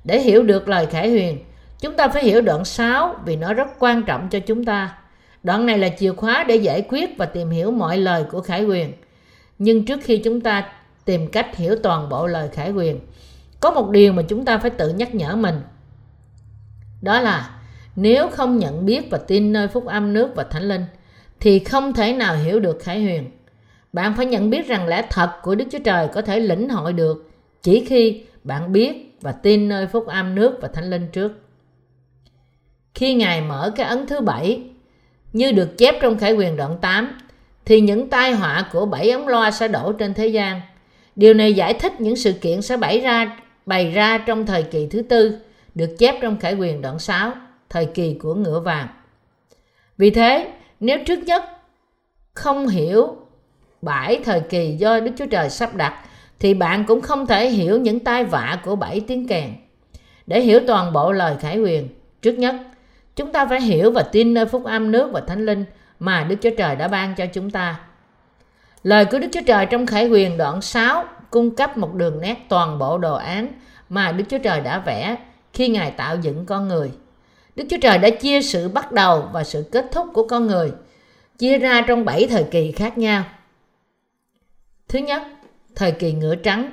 Để 0.04 0.20
hiểu 0.20 0.42
được 0.42 0.68
lời 0.68 0.86
khải 0.86 1.10
huyền, 1.10 1.38
chúng 1.82 1.96
ta 1.96 2.08
phải 2.08 2.24
hiểu 2.24 2.40
đoạn 2.40 2.64
6 2.64 3.16
vì 3.24 3.36
nó 3.36 3.54
rất 3.54 3.68
quan 3.78 4.02
trọng 4.02 4.28
cho 4.28 4.38
chúng 4.38 4.64
ta. 4.64 4.98
Đoạn 5.42 5.66
này 5.66 5.78
là 5.78 5.88
chìa 5.88 6.12
khóa 6.12 6.44
để 6.48 6.56
giải 6.56 6.82
quyết 6.88 7.18
và 7.18 7.26
tìm 7.26 7.50
hiểu 7.50 7.70
mọi 7.70 7.98
lời 7.98 8.24
của 8.30 8.40
khải 8.40 8.64
quyền 8.64 8.92
Nhưng 9.58 9.84
trước 9.84 10.00
khi 10.02 10.18
chúng 10.18 10.40
ta 10.40 10.72
tìm 11.04 11.26
cách 11.26 11.56
hiểu 11.56 11.76
toàn 11.82 12.08
bộ 12.08 12.26
lời 12.26 12.48
khải 12.52 12.72
quyền 12.72 13.00
có 13.60 13.70
một 13.70 13.90
điều 13.90 14.12
mà 14.12 14.22
chúng 14.22 14.44
ta 14.44 14.58
phải 14.58 14.70
tự 14.70 14.88
nhắc 14.88 15.14
nhở 15.14 15.36
mình. 15.36 15.60
Đó 17.02 17.20
là 17.20 17.50
nếu 17.96 18.28
không 18.28 18.58
nhận 18.58 18.86
biết 18.86 19.10
và 19.10 19.18
tin 19.18 19.52
nơi 19.52 19.68
phúc 19.68 19.86
âm 19.86 20.12
nước 20.12 20.30
và 20.34 20.44
thánh 20.44 20.62
linh, 20.62 20.84
thì 21.40 21.58
không 21.58 21.92
thể 21.92 22.12
nào 22.12 22.36
hiểu 22.36 22.60
được 22.60 22.78
khải 22.82 23.02
huyền. 23.02 23.30
Bạn 23.92 24.14
phải 24.16 24.26
nhận 24.26 24.50
biết 24.50 24.66
rằng 24.66 24.86
lẽ 24.86 25.06
thật 25.10 25.30
của 25.42 25.54
Đức 25.54 25.64
Chúa 25.72 25.78
Trời 25.84 26.08
có 26.08 26.22
thể 26.22 26.40
lĩnh 26.40 26.68
hội 26.68 26.92
được 26.92 27.30
chỉ 27.62 27.84
khi 27.84 28.24
bạn 28.44 28.72
biết 28.72 29.18
và 29.20 29.32
tin 29.32 29.68
nơi 29.68 29.86
phúc 29.86 30.06
âm 30.06 30.34
nước 30.34 30.58
và 30.62 30.68
thánh 30.68 30.90
linh 30.90 31.08
trước. 31.12 31.32
Khi 32.94 33.14
Ngài 33.14 33.40
mở 33.40 33.72
cái 33.76 33.86
ấn 33.86 34.06
thứ 34.06 34.20
bảy 34.20 34.62
như 35.32 35.52
được 35.52 35.78
chép 35.78 35.94
trong 36.00 36.18
khải 36.18 36.32
huyền 36.32 36.56
đoạn 36.56 36.78
8 36.80 37.18
thì 37.64 37.80
những 37.80 38.10
tai 38.10 38.32
họa 38.32 38.68
của 38.72 38.86
bảy 38.86 39.10
ống 39.10 39.28
loa 39.28 39.50
sẽ 39.50 39.68
đổ 39.68 39.92
trên 39.92 40.14
thế 40.14 40.26
gian. 40.26 40.60
Điều 41.16 41.34
này 41.34 41.54
giải 41.54 41.74
thích 41.74 42.00
những 42.00 42.16
sự 42.16 42.32
kiện 42.32 42.62
sẽ 42.62 42.76
bày 42.76 43.00
ra 43.00 43.38
bày 43.66 43.90
ra 43.90 44.18
trong 44.18 44.46
thời 44.46 44.62
kỳ 44.62 44.86
thứ 44.86 45.02
tư 45.02 45.38
được 45.74 45.96
chép 45.98 46.14
trong 46.20 46.38
khải 46.38 46.54
huyền 46.54 46.80
đoạn 46.80 46.98
6 46.98 47.32
thời 47.68 47.86
kỳ 47.86 48.14
của 48.14 48.34
ngựa 48.34 48.60
vàng. 48.60 48.88
Vì 49.98 50.10
thế, 50.10 50.52
nếu 50.80 50.98
trước 51.06 51.18
nhất 51.24 51.44
không 52.34 52.68
hiểu 52.68 53.16
bảy 53.82 54.20
thời 54.24 54.40
kỳ 54.40 54.76
do 54.78 55.00
Đức 55.00 55.12
Chúa 55.18 55.26
Trời 55.26 55.50
sắp 55.50 55.74
đặt 55.74 56.04
thì 56.38 56.54
bạn 56.54 56.84
cũng 56.88 57.00
không 57.00 57.26
thể 57.26 57.50
hiểu 57.50 57.80
những 57.80 58.00
tai 58.00 58.24
vạ 58.24 58.60
của 58.64 58.76
bảy 58.76 59.00
tiếng 59.00 59.28
kèn. 59.28 59.50
Để 60.26 60.40
hiểu 60.40 60.60
toàn 60.66 60.92
bộ 60.92 61.12
lời 61.12 61.36
khải 61.40 61.56
huyền, 61.56 61.88
trước 62.22 62.32
nhất, 62.32 62.54
chúng 63.16 63.32
ta 63.32 63.46
phải 63.46 63.60
hiểu 63.60 63.90
và 63.90 64.02
tin 64.02 64.34
nơi 64.34 64.46
phúc 64.46 64.64
âm 64.64 64.90
nước 64.90 65.10
và 65.12 65.20
thánh 65.20 65.46
linh 65.46 65.64
mà 65.98 66.24
Đức 66.24 66.36
Chúa 66.40 66.50
Trời 66.58 66.76
đã 66.76 66.88
ban 66.88 67.14
cho 67.14 67.26
chúng 67.26 67.50
ta. 67.50 67.80
Lời 68.82 69.04
của 69.04 69.18
Đức 69.18 69.28
Chúa 69.32 69.40
Trời 69.46 69.66
trong 69.66 69.86
khải 69.86 70.08
huyền 70.08 70.36
đoạn 70.36 70.62
6 70.62 71.04
cung 71.30 71.54
cấp 71.56 71.76
một 71.76 71.94
đường 71.94 72.20
nét 72.20 72.36
toàn 72.48 72.78
bộ 72.78 72.98
đồ 72.98 73.14
án 73.14 73.48
mà 73.88 74.12
Đức 74.12 74.24
Chúa 74.28 74.38
Trời 74.38 74.60
đã 74.60 74.78
vẽ 74.78 75.16
khi 75.52 75.68
Ngài 75.68 75.90
tạo 75.90 76.16
dựng 76.16 76.46
con 76.46 76.68
người. 76.68 76.92
Đức 77.56 77.64
Chúa 77.70 77.76
Trời 77.80 77.98
đã 77.98 78.10
chia 78.10 78.42
sự 78.42 78.68
bắt 78.68 78.92
đầu 78.92 79.28
và 79.32 79.44
sự 79.44 79.68
kết 79.72 79.86
thúc 79.92 80.06
của 80.14 80.28
con 80.28 80.46
người 80.46 80.72
chia 81.38 81.58
ra 81.58 81.80
trong 81.86 82.04
bảy 82.04 82.26
thời 82.30 82.44
kỳ 82.44 82.72
khác 82.72 82.98
nhau. 82.98 83.24
Thứ 84.88 84.98
nhất, 84.98 85.22
thời 85.74 85.92
kỳ 85.92 86.12
ngựa 86.12 86.34
trắng. 86.34 86.70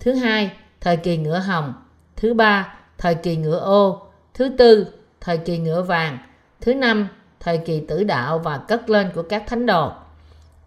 Thứ 0.00 0.12
hai, 0.12 0.50
thời 0.80 0.96
kỳ 0.96 1.16
ngựa 1.16 1.38
hồng. 1.38 1.74
Thứ 2.16 2.34
ba, 2.34 2.74
thời 2.98 3.14
kỳ 3.14 3.36
ngựa 3.36 3.58
ô. 3.58 4.02
Thứ 4.34 4.48
tư, 4.58 4.86
thời 5.20 5.38
kỳ 5.38 5.58
ngựa 5.58 5.82
vàng. 5.82 6.18
Thứ 6.60 6.74
năm, 6.74 7.08
thời 7.40 7.58
kỳ 7.58 7.80
tử 7.80 8.04
đạo 8.04 8.38
và 8.38 8.58
cất 8.58 8.90
lên 8.90 9.10
của 9.14 9.22
các 9.22 9.44
thánh 9.46 9.66
đồ. 9.66 9.92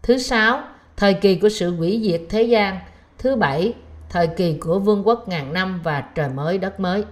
Thứ 0.01 0.17
sáu, 0.17 0.61
thời 0.97 1.13
kỳ 1.13 1.35
của 1.35 1.49
sự 1.49 1.75
hủy 1.75 2.01
diệt 2.03 2.21
thế 2.29 2.43
gian. 2.43 2.79
Thứ 3.17 3.35
bảy, 3.35 3.73
thời 4.09 4.27
kỳ 4.27 4.53
của 4.53 4.79
vương 4.79 5.07
quốc 5.07 5.27
ngàn 5.27 5.53
năm 5.53 5.81
và 5.83 6.01
trời 6.15 6.29
mới 6.29 6.57
đất 6.57 6.79
mới. 6.79 7.03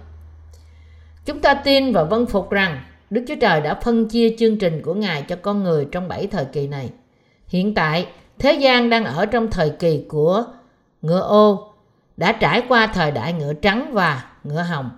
Chúng 1.24 1.40
ta 1.40 1.54
tin 1.54 1.92
và 1.92 2.04
vân 2.04 2.26
phục 2.26 2.50
rằng 2.50 2.82
Đức 3.10 3.24
Chúa 3.28 3.34
Trời 3.40 3.60
đã 3.60 3.74
phân 3.74 4.08
chia 4.08 4.34
chương 4.38 4.58
trình 4.58 4.82
của 4.82 4.94
Ngài 4.94 5.22
cho 5.22 5.36
con 5.36 5.62
người 5.62 5.88
trong 5.92 6.08
bảy 6.08 6.26
thời 6.26 6.44
kỳ 6.44 6.66
này. 6.66 6.90
Hiện 7.46 7.74
tại, 7.74 8.06
thế 8.38 8.52
gian 8.52 8.90
đang 8.90 9.04
ở 9.04 9.26
trong 9.26 9.50
thời 9.50 9.70
kỳ 9.70 10.04
của 10.08 10.44
ngựa 11.02 11.20
ô, 11.20 11.72
đã 12.16 12.32
trải 12.32 12.62
qua 12.68 12.86
thời 12.86 13.10
đại 13.10 13.32
ngựa 13.32 13.52
trắng 13.52 13.90
và 13.92 14.24
ngựa 14.44 14.62
hồng. 14.62 14.90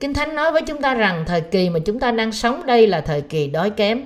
Kinh 0.00 0.14
Thánh 0.14 0.34
nói 0.34 0.52
với 0.52 0.62
chúng 0.62 0.80
ta 0.80 0.94
rằng 0.94 1.24
thời 1.26 1.40
kỳ 1.40 1.70
mà 1.70 1.78
chúng 1.78 2.00
ta 2.00 2.10
đang 2.10 2.32
sống 2.32 2.66
đây 2.66 2.86
là 2.86 3.00
thời 3.00 3.20
kỳ 3.20 3.48
đói 3.48 3.70
kém. 3.70 4.04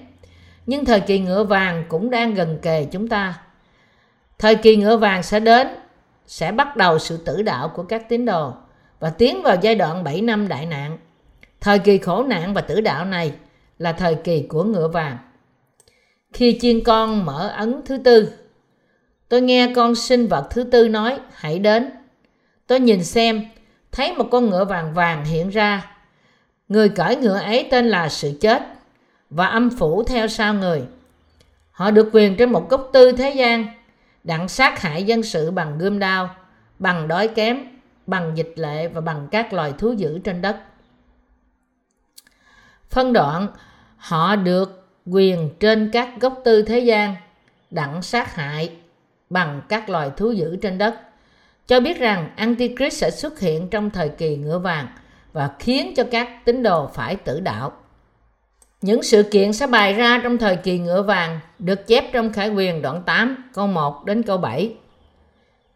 Nhưng 0.66 0.85
thời 0.85 1.00
kỳ 1.00 1.18
ngựa 1.18 1.44
vàng 1.44 1.85
cũng 1.88 2.11
đang 2.11 2.35
gần 2.35 2.59
kề 2.62 2.85
chúng 2.85 3.09
ta. 3.09 3.40
Thời 4.38 4.54
kỳ 4.54 4.76
ngựa 4.76 4.97
vàng 4.97 5.23
sẽ 5.23 5.40
đến, 5.40 5.68
sẽ 6.26 6.52
bắt 6.52 6.76
đầu 6.76 6.99
sự 6.99 7.16
tử 7.16 7.42
đạo 7.42 7.68
của 7.68 7.82
các 7.82 8.09
tín 8.09 8.25
đồ 8.25 8.52
và 9.00 9.11
tiến 9.11 9.42
vào 9.42 9.56
giai 9.62 9.75
đoạn 9.75 10.04
7 10.04 10.20
năm 10.20 10.49
đại 10.49 10.66
nạn. 10.66 10.99
Thời 11.61 11.78
kỳ 11.78 11.99
khổ 11.99 12.23
nạn 12.23 12.54
và 12.54 12.61
tử 12.61 12.80
đạo 12.80 13.04
này 13.04 13.32
là 13.78 13.92
thời 13.92 14.14
kỳ 14.14 14.42
của 14.42 14.64
ngựa 14.64 14.88
vàng. 14.88 15.18
Khi 16.32 16.59
chiên 16.61 16.85
con 16.85 17.25
mở 17.25 17.49
ấn 17.56 17.80
thứ 17.85 17.99
tư, 17.99 18.32
tôi 19.28 19.40
nghe 19.40 19.73
con 19.76 19.94
sinh 19.94 20.26
vật 20.26 20.47
thứ 20.50 20.62
tư 20.62 20.88
nói 20.88 21.18
hãy 21.32 21.59
đến. 21.59 21.90
Tôi 22.66 22.80
nhìn 22.80 23.04
xem, 23.04 23.44
thấy 23.92 24.14
một 24.14 24.28
con 24.30 24.50
ngựa 24.50 24.64
vàng 24.64 24.94
vàng 24.94 25.25
hiện 25.25 25.49
ra. 25.50 25.97
Người 26.68 26.88
cởi 26.88 27.16
ngựa 27.16 27.38
ấy 27.38 27.68
tên 27.70 27.88
là 27.88 28.09
sự 28.09 28.38
chết 28.40 28.62
và 29.30 29.47
âm 29.47 29.70
phủ 29.70 30.02
theo 30.02 30.28
sau 30.28 30.54
người. 30.54 30.82
Họ 31.70 31.90
được 31.90 32.11
quyền 32.12 32.37
trên 32.37 32.52
một 32.52 32.70
gốc 32.70 32.90
tư 32.92 33.12
thế 33.12 33.30
gian, 33.30 33.66
đặng 34.25 34.49
sát 34.49 34.80
hại 34.80 35.04
dân 35.04 35.23
sự 35.23 35.50
bằng 35.50 35.78
gươm 35.78 35.99
đao, 35.99 36.35
bằng 36.78 37.09
đói 37.09 37.28
kém, 37.28 37.64
bằng 38.06 38.32
dịch 38.37 38.52
lệ 38.56 38.88
và 38.88 39.00
bằng 39.00 39.28
các 39.30 39.52
loài 39.52 39.73
thú 39.78 39.92
dữ 39.92 40.18
trên 40.18 40.42
đất. 40.42 40.56
Phân 42.90 43.12
đoạn, 43.12 43.49
họ 43.97 44.37
được 44.37 44.88
quyền 45.06 45.50
trên 45.61 45.90
các 45.92 46.09
gốc 46.20 46.40
tư 46.44 46.62
thế 46.62 46.78
gian, 46.78 47.16
đặng 47.70 48.02
sát 48.02 48.35
hại 48.35 48.73
bằng 49.30 49.61
các 49.68 49.90
loài 49.90 50.11
thú 50.16 50.32
dữ 50.32 50.56
trên 50.56 50.78
đất. 50.78 51.10
Cho 51.71 51.81
biết 51.81 51.99
rằng 51.99 52.31
Antichrist 52.37 52.97
sẽ 52.97 53.11
xuất 53.11 53.41
hiện 53.41 53.69
trong 53.69 53.91
thời 53.91 54.09
kỳ 54.09 54.37
ngựa 54.37 54.59
vàng 54.59 54.87
và 55.33 55.50
khiến 55.59 55.95
cho 55.97 56.05
các 56.11 56.45
tín 56.45 56.62
đồ 56.62 56.87
phải 56.95 57.17
tử 57.17 57.41
đạo. 57.41 57.73
Những 58.83 59.03
sự 59.03 59.23
kiện 59.23 59.53
sẽ 59.53 59.67
bày 59.67 59.95
ra 59.95 60.21
trong 60.23 60.39
thời 60.39 60.57
kỳ 60.57 60.79
ngựa 60.79 61.03
vàng 61.03 61.41
được 61.59 61.87
chép 61.87 62.12
trong 62.12 62.33
Khải 62.33 62.49
Quyền 62.49 62.83
đoạn 62.83 63.03
8 63.07 63.50
câu 63.55 63.67
1 63.67 64.05
đến 64.05 64.23
câu 64.23 64.39
7. 64.39 64.75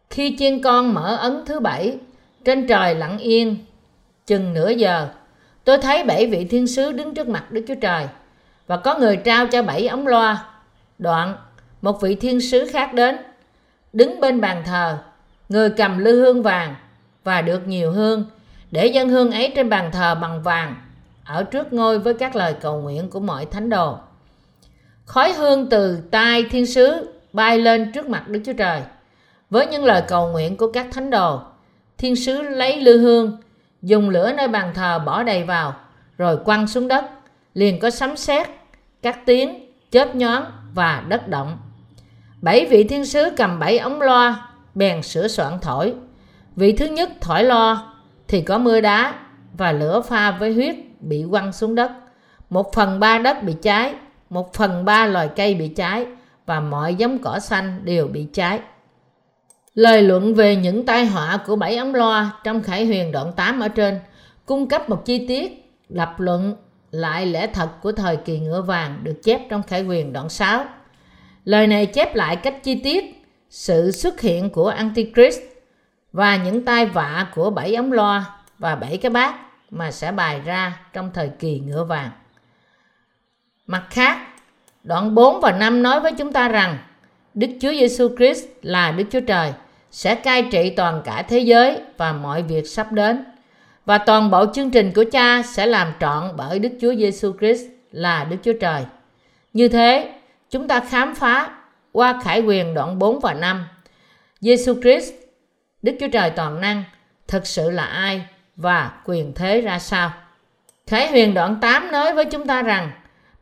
Khi 0.09 0.35
chiên 0.39 0.61
con 0.61 0.93
mở 0.93 1.15
ấn 1.15 1.45
thứ 1.45 1.59
bảy, 1.59 1.97
trên 2.45 2.67
trời 2.67 2.95
lặng 2.95 3.17
yên, 3.17 3.57
chừng 4.27 4.53
nửa 4.53 4.69
giờ, 4.69 5.07
tôi 5.63 5.77
thấy 5.77 6.03
bảy 6.03 6.27
vị 6.27 6.45
thiên 6.45 6.67
sứ 6.67 6.91
đứng 6.91 7.13
trước 7.13 7.27
mặt 7.27 7.51
Đức 7.51 7.65
Chúa 7.67 7.75
Trời 7.81 8.07
và 8.67 8.77
có 8.77 8.97
người 8.97 9.17
trao 9.17 9.47
cho 9.47 9.61
bảy 9.61 9.87
ống 9.87 10.07
loa. 10.07 10.45
Đoạn, 10.97 11.35
một 11.81 12.01
vị 12.01 12.15
thiên 12.15 12.41
sứ 12.41 12.67
khác 12.67 12.93
đến, 12.93 13.17
đứng 13.93 14.19
bên 14.19 14.41
bàn 14.41 14.63
thờ, 14.65 14.97
người 15.49 15.69
cầm 15.69 15.97
lư 15.97 16.21
hương 16.21 16.43
vàng 16.43 16.75
và 17.23 17.41
được 17.41 17.67
nhiều 17.67 17.91
hương, 17.91 18.25
để 18.71 18.87
dân 18.87 19.09
hương 19.09 19.31
ấy 19.31 19.53
trên 19.55 19.69
bàn 19.69 19.91
thờ 19.91 20.15
bằng 20.15 20.43
vàng 20.43 20.75
ở 21.25 21.43
trước 21.43 21.73
ngôi 21.73 21.99
với 21.99 22.13
các 22.13 22.35
lời 22.35 22.55
cầu 22.61 22.81
nguyện 22.81 23.09
của 23.09 23.19
mọi 23.19 23.45
thánh 23.45 23.69
đồ. 23.69 23.97
Khói 25.05 25.33
hương 25.33 25.69
từ 25.69 25.99
tai 26.11 26.43
thiên 26.43 26.65
sứ 26.65 27.07
bay 27.33 27.59
lên 27.59 27.91
trước 27.91 28.09
mặt 28.09 28.27
Đức 28.27 28.41
Chúa 28.45 28.53
Trời. 28.53 28.81
Với 29.49 29.67
những 29.67 29.83
lời 29.83 30.03
cầu 30.07 30.31
nguyện 30.31 30.57
của 30.57 30.71
các 30.71 30.87
thánh 30.91 31.09
đồ, 31.09 31.39
thiên 31.97 32.15
sứ 32.15 32.41
lấy 32.41 32.81
lư 32.81 32.97
hương, 32.97 33.37
dùng 33.81 34.09
lửa 34.09 34.31
nơi 34.37 34.47
bàn 34.47 34.73
thờ 34.73 34.99
bỏ 34.99 35.23
đầy 35.23 35.43
vào, 35.43 35.75
rồi 36.17 36.37
quăng 36.37 36.67
xuống 36.67 36.87
đất. 36.87 37.05
Liền 37.53 37.79
có 37.79 37.89
sấm 37.89 38.17
sét, 38.17 38.47
các 39.01 39.25
tiếng, 39.25 39.71
chớp 39.91 40.15
nhoáng 40.15 40.45
và 40.73 41.03
đất 41.07 41.27
động. 41.27 41.57
Bảy 42.41 42.65
vị 42.65 42.83
thiên 42.83 43.05
sứ 43.05 43.29
cầm 43.37 43.59
bảy 43.59 43.77
ống 43.77 44.01
loa, 44.01 44.49
bèn 44.75 45.01
sửa 45.01 45.27
soạn 45.27 45.53
thổi. 45.61 45.93
Vị 46.55 46.71
thứ 46.71 46.85
nhất 46.85 47.09
thổi 47.21 47.43
lo 47.43 47.93
thì 48.27 48.41
có 48.41 48.57
mưa 48.57 48.81
đá 48.81 49.13
và 49.57 49.71
lửa 49.71 50.01
pha 50.01 50.31
với 50.31 50.53
huyết 50.53 50.75
bị 50.99 51.25
quăng 51.31 51.53
xuống 51.53 51.75
đất. 51.75 51.91
Một 52.49 52.73
phần 52.73 52.99
ba 52.99 53.17
đất 53.17 53.43
bị 53.43 53.53
cháy, 53.61 53.93
một 54.29 54.53
phần 54.53 54.85
ba 54.85 55.05
loài 55.05 55.29
cây 55.35 55.55
bị 55.55 55.67
cháy 55.67 56.05
và 56.45 56.59
mọi 56.59 56.95
giống 56.95 57.19
cỏ 57.19 57.39
xanh 57.39 57.85
đều 57.85 58.07
bị 58.07 58.27
cháy. 58.33 58.59
Lời 59.73 60.01
luận 60.01 60.33
về 60.33 60.55
những 60.55 60.85
tai 60.85 61.05
họa 61.05 61.37
của 61.47 61.55
bảy 61.55 61.77
ống 61.77 61.95
loa 61.95 62.31
trong 62.43 62.63
Khải 62.63 62.85
Huyền 62.85 63.11
đoạn 63.11 63.31
8 63.35 63.59
ở 63.59 63.67
trên 63.67 63.99
cung 64.45 64.67
cấp 64.67 64.89
một 64.89 65.05
chi 65.05 65.27
tiết 65.27 65.71
lập 65.89 66.15
luận 66.17 66.55
lại 66.91 67.25
lẽ 67.25 67.47
thật 67.47 67.69
của 67.81 67.91
thời 67.91 68.17
kỳ 68.17 68.39
ngựa 68.39 68.61
vàng 68.61 68.99
được 69.03 69.19
chép 69.23 69.41
trong 69.49 69.63
Khải 69.63 69.83
Huyền 69.83 70.13
đoạn 70.13 70.29
6. 70.29 70.65
Lời 71.43 71.67
này 71.67 71.85
chép 71.85 72.15
lại 72.15 72.35
cách 72.35 72.63
chi 72.63 72.81
tiết 72.83 73.24
sự 73.55 73.91
xuất 73.91 74.21
hiện 74.21 74.49
của 74.49 74.67
Antichrist 74.67 75.39
và 76.13 76.35
những 76.35 76.65
tai 76.65 76.85
vạ 76.85 77.27
của 77.35 77.49
bảy 77.49 77.75
ống 77.75 77.91
loa 77.91 78.25
và 78.59 78.75
bảy 78.75 78.97
cái 78.97 79.09
bát 79.09 79.35
mà 79.69 79.91
sẽ 79.91 80.11
bày 80.11 80.41
ra 80.45 80.79
trong 80.93 81.11
thời 81.13 81.29
kỳ 81.39 81.59
ngựa 81.59 81.83
vàng. 81.83 82.09
Mặt 83.67 83.83
khác, 83.89 84.17
đoạn 84.83 85.15
4 85.15 85.41
và 85.41 85.51
5 85.51 85.83
nói 85.83 85.99
với 85.99 86.11
chúng 86.11 86.33
ta 86.33 86.47
rằng 86.47 86.77
Đức 87.33 87.47
Chúa 87.61 87.71
Giêsu 87.71 88.15
Christ 88.17 88.45
là 88.61 88.91
Đức 88.91 89.03
Chúa 89.11 89.21
Trời 89.21 89.53
sẽ 89.91 90.15
cai 90.15 90.43
trị 90.51 90.69
toàn 90.69 91.01
cả 91.05 91.25
thế 91.27 91.39
giới 91.39 91.81
và 91.97 92.13
mọi 92.13 92.43
việc 92.43 92.67
sắp 92.67 92.91
đến. 92.91 93.25
Và 93.85 93.97
toàn 93.97 94.31
bộ 94.31 94.45
chương 94.53 94.71
trình 94.71 94.91
của 94.95 95.05
Cha 95.11 95.41
sẽ 95.43 95.65
làm 95.65 95.93
trọn 95.99 96.31
bởi 96.37 96.59
Đức 96.59 96.71
Chúa 96.81 96.95
Giêsu 96.95 97.33
Christ 97.39 97.65
là 97.91 98.23
Đức 98.23 98.37
Chúa 98.43 98.53
Trời. 98.61 98.83
Như 99.53 99.67
thế, 99.67 100.13
chúng 100.49 100.67
ta 100.67 100.79
khám 100.79 101.15
phá 101.15 101.54
qua 101.95 102.19
Khải 102.23 102.41
quyền 102.41 102.73
đoạn 102.73 102.99
4 102.99 103.19
và 103.19 103.33
5. 103.33 103.65
Giêsu 104.39 104.73
Christ, 104.81 105.13
Đức 105.81 105.95
Chúa 105.99 106.07
Trời 106.07 106.29
toàn 106.29 106.61
năng, 106.61 106.83
thực 107.27 107.47
sự 107.47 107.69
là 107.69 107.83
ai 107.83 108.27
và 108.55 108.91
quyền 109.05 109.33
thế 109.33 109.61
ra 109.61 109.79
sao. 109.79 110.11
Khải 110.87 111.11
huyền 111.11 111.33
đoạn 111.33 111.57
8 111.61 111.91
nói 111.91 112.13
với 112.13 112.25
chúng 112.25 112.47
ta 112.47 112.61
rằng 112.61 112.91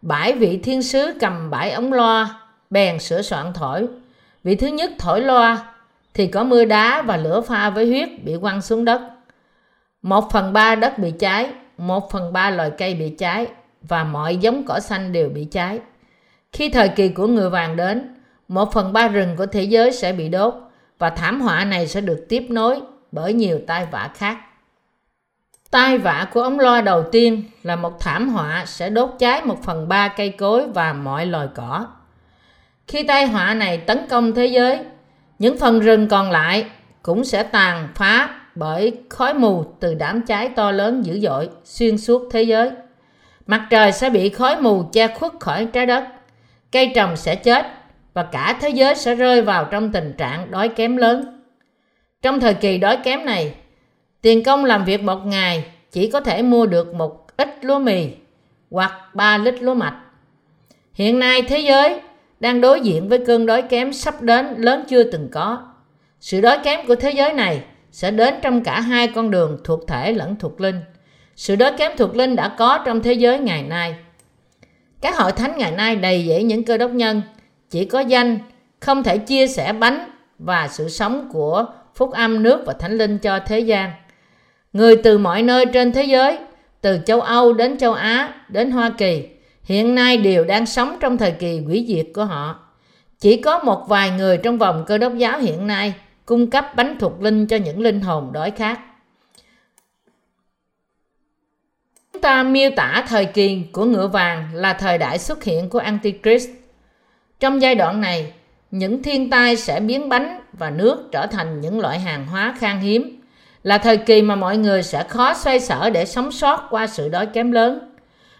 bảy 0.02 0.34
vị 0.34 0.60
thiên 0.64 0.84
sứ 0.84 1.14
cầm 1.20 1.50
bảy 1.50 1.72
ống 1.72 1.94
loa 1.94 2.40
bèn 2.70 3.00
sửa 3.00 3.22
soạn 3.22 3.54
thổi. 3.54 3.88
Vị 4.44 4.56
thứ 4.56 4.68
nhất 4.68 4.92
thổi 5.00 5.22
loa 5.22 5.74
thì 6.14 6.28
có 6.28 6.44
mưa 6.44 6.66
đá 6.66 7.02
và 7.02 7.18
lửa 7.18 7.42
pha 7.42 7.70
với 7.70 7.88
huyết 7.88 8.10
bị 8.24 8.36
quăng 8.42 8.62
xuống 8.62 8.86
đất. 8.86 9.02
Một 10.02 10.32
phần 10.32 10.54
ba 10.54 10.76
đất 10.76 10.98
bị 11.00 11.12
cháy, 11.20 11.50
một 11.78 12.12
phần 12.12 12.34
ba 12.34 12.50
loài 12.50 12.72
cây 12.78 12.94
bị 12.94 13.10
cháy 13.10 13.48
và 13.82 14.04
mọi 14.04 14.38
giống 14.38 14.64
cỏ 14.64 14.80
xanh 14.80 15.12
đều 15.12 15.30
bị 15.30 15.46
cháy. 15.52 15.80
Khi 16.52 16.70
thời 16.70 16.90
kỳ 16.90 17.10
của 17.10 17.28
người 17.28 17.50
vàng 17.50 17.76
đến, 17.76 18.14
một 18.54 18.74
phần 18.74 18.94
ba 18.94 19.08
rừng 19.08 19.36
của 19.38 19.46
thế 19.46 19.64
giới 19.64 19.92
sẽ 19.92 20.14
bị 20.14 20.30
đốt 20.30 20.54
và 21.00 21.10
thảm 21.10 21.42
họa 21.42 21.66
này 21.66 21.88
sẽ 21.88 22.02
được 22.02 22.26
tiếp 22.30 22.46
nối 22.50 22.82
bởi 23.12 23.34
nhiều 23.34 23.60
tai 23.68 23.86
vạ 23.92 24.10
khác. 24.16 24.38
Tai 25.72 25.98
vạ 25.98 26.28
của 26.34 26.42
ống 26.42 26.60
loa 26.60 26.82
đầu 26.82 27.04
tiên 27.12 27.44
là 27.64 27.76
một 27.76 28.00
thảm 28.00 28.30
họa 28.30 28.64
sẽ 28.66 28.90
đốt 28.90 29.10
cháy 29.20 29.42
một 29.46 29.64
phần 29.64 29.88
ba 29.88 30.08
cây 30.08 30.30
cối 30.30 30.68
và 30.68 30.94
mọi 30.94 31.26
loài 31.26 31.48
cỏ. 31.56 31.86
Khi 32.88 33.04
tai 33.04 33.26
họa 33.26 33.54
này 33.54 33.78
tấn 33.78 34.08
công 34.10 34.34
thế 34.34 34.46
giới, 34.46 34.80
những 35.40 35.58
phần 35.58 35.80
rừng 35.80 36.08
còn 36.08 36.32
lại 36.32 36.66
cũng 37.02 37.24
sẽ 37.24 37.44
tàn 37.44 37.88
phá 37.96 38.40
bởi 38.56 38.94
khói 39.10 39.34
mù 39.34 39.64
từ 39.80 39.94
đám 39.94 40.22
cháy 40.22 40.50
to 40.50 40.72
lớn 40.72 41.06
dữ 41.06 41.20
dội 41.20 41.50
xuyên 41.64 41.98
suốt 41.98 42.22
thế 42.32 42.44
giới. 42.44 42.72
Mặt 43.48 43.68
trời 43.70 43.92
sẽ 43.92 44.10
bị 44.10 44.30
khói 44.30 44.62
mù 44.62 44.84
che 44.92 45.08
khuất 45.08 45.32
khỏi 45.40 45.66
trái 45.66 45.86
đất, 45.86 46.04
cây 46.72 46.92
trồng 46.96 47.18
sẽ 47.18 47.36
chết 47.36 47.66
và 48.14 48.24
cả 48.24 48.58
thế 48.62 48.70
giới 48.70 48.96
sẽ 48.96 49.16
rơi 49.16 49.42
vào 49.42 49.66
trong 49.72 49.92
tình 49.92 50.14
trạng 50.18 50.52
đói 50.52 50.70
kém 50.70 50.98
lớn. 50.98 51.44
Trong 52.22 52.40
thời 52.40 52.54
kỳ 52.54 52.78
đói 52.78 52.98
kém 53.04 53.26
này, 53.26 53.54
Tiền 54.24 54.44
công 54.44 54.66
làm 54.66 54.86
việc 54.86 55.04
một 55.04 55.26
ngày 55.26 55.66
chỉ 55.92 56.10
có 56.10 56.20
thể 56.20 56.42
mua 56.42 56.66
được 56.66 56.94
một 56.94 57.38
ít 57.38 57.50
lúa 57.62 57.80
mì 57.80 58.08
hoặc 58.72 58.92
3 59.14 59.38
lít 59.38 59.62
lúa 59.62 59.74
mạch. 59.74 60.00
Hiện 60.94 61.20
nay 61.20 61.42
thế 61.42 61.60
giới 61.60 62.02
đang 62.40 62.62
đối 62.62 62.82
diện 62.82 63.10
với 63.10 63.26
cơn 63.26 63.46
đói 63.46 63.62
kém 63.62 63.94
sắp 63.94 64.22
đến 64.22 64.56
lớn 64.58 64.84
chưa 64.90 65.04
từng 65.04 65.30
có. 65.32 65.64
Sự 66.20 66.42
đói 66.42 66.60
kém 66.64 66.88
của 66.88 66.96
thế 66.96 67.12
giới 67.12 67.34
này 67.34 67.64
sẽ 67.92 68.12
đến 68.12 68.34
trong 68.42 68.64
cả 68.64 68.80
hai 68.80 69.08
con 69.08 69.32
đường 69.32 69.58
thuộc 69.64 69.88
thể 69.88 70.12
lẫn 70.12 70.36
thuộc 70.36 70.62
linh. 70.62 70.82
Sự 71.36 71.56
đói 71.56 71.72
kém 71.78 71.92
thuộc 71.98 72.16
linh 72.16 72.36
đã 72.36 72.56
có 72.58 72.80
trong 72.86 73.04
thế 73.04 73.14
giới 73.14 73.40
ngày 73.40 73.64
nay. 73.64 73.96
Các 75.02 75.18
hội 75.18 75.32
thánh 75.32 75.58
ngày 75.58 75.72
nay 75.72 75.96
đầy 75.96 76.26
dẫy 76.28 76.44
những 76.44 76.64
cơ 76.64 76.78
đốc 76.78 76.92
nhân, 76.92 77.22
chỉ 77.74 77.86
có 77.86 78.00
danh, 78.00 78.40
không 78.80 79.04
thể 79.04 79.18
chia 79.18 79.48
sẻ 79.48 79.74
bánh 79.74 80.10
và 80.40 80.68
sự 80.68 80.90
sống 80.90 81.30
của 81.34 81.66
phúc 81.96 82.12
âm 82.12 82.44
nước 82.44 82.64
và 82.66 82.74
thánh 82.74 82.98
linh 82.98 83.18
cho 83.18 83.40
thế 83.40 83.60
gian. 83.60 83.92
Người 84.74 84.96
từ 84.96 85.18
mọi 85.18 85.42
nơi 85.42 85.66
trên 85.66 85.92
thế 85.92 86.04
giới, 86.04 86.38
từ 86.82 87.00
châu 87.06 87.22
Âu 87.22 87.54
đến 87.54 87.78
châu 87.78 87.94
Á 87.94 88.34
đến 88.50 88.72
Hoa 88.72 88.90
Kỳ, 88.98 89.28
hiện 89.64 89.96
nay 89.96 90.18
đều 90.18 90.44
đang 90.44 90.66
sống 90.66 90.98
trong 91.00 91.18
thời 91.18 91.32
kỳ 91.32 91.60
hủy 91.60 91.86
diệt 91.88 92.06
của 92.14 92.26
họ. 92.26 92.60
Chỉ 93.20 93.38
có 93.38 93.60
một 93.60 93.86
vài 93.88 94.12
người 94.12 94.38
trong 94.38 94.58
vòng 94.58 94.84
cơ 94.88 94.98
đốc 94.98 95.18
giáo 95.18 95.40
hiện 95.40 95.68
nay 95.68 95.94
cung 96.26 96.50
cấp 96.50 96.66
bánh 96.76 96.96
thuộc 97.00 97.22
linh 97.22 97.48
cho 97.48 97.58
những 97.58 97.80
linh 97.80 98.02
hồn 98.02 98.34
đói 98.34 98.52
khát. 98.52 98.80
chúng 102.14 102.22
ta 102.22 102.44
miêu 102.44 102.70
tả 102.76 103.06
thời 103.08 103.26
kỳ 103.26 103.64
của 103.72 103.86
ngựa 103.86 104.08
vàng 104.08 104.50
là 104.54 104.74
thời 104.74 104.98
đại 104.98 105.20
xuất 105.20 105.44
hiện 105.44 105.70
của 105.70 105.80
Antichrist. 105.80 106.50
Trong 107.44 107.62
giai 107.62 107.76
đoạn 107.76 108.02
này, 108.02 108.34
những 108.72 109.04
thiên 109.04 109.30
tai 109.30 109.56
sẽ 109.56 109.80
biến 109.80 110.10
bánh 110.10 110.42
và 110.54 110.70
nước 110.70 111.10
trở 111.12 111.28
thành 111.28 111.62
những 111.62 111.80
loại 111.80 112.00
hàng 112.00 112.28
hóa 112.28 112.56
khan 112.60 112.80
hiếm, 112.80 113.22
là 113.64 113.78
thời 113.78 113.98
kỳ 113.98 114.22
mà 114.22 114.36
mọi 114.36 114.58
người 114.58 114.84
sẽ 114.84 115.04
khó 115.04 115.34
xoay 115.34 115.60
sở 115.60 115.90
để 115.90 116.06
sống 116.06 116.32
sót 116.32 116.68
qua 116.70 116.88
sự 116.88 117.10
đói 117.10 117.26
kém 117.26 117.52
lớn. 117.52 117.96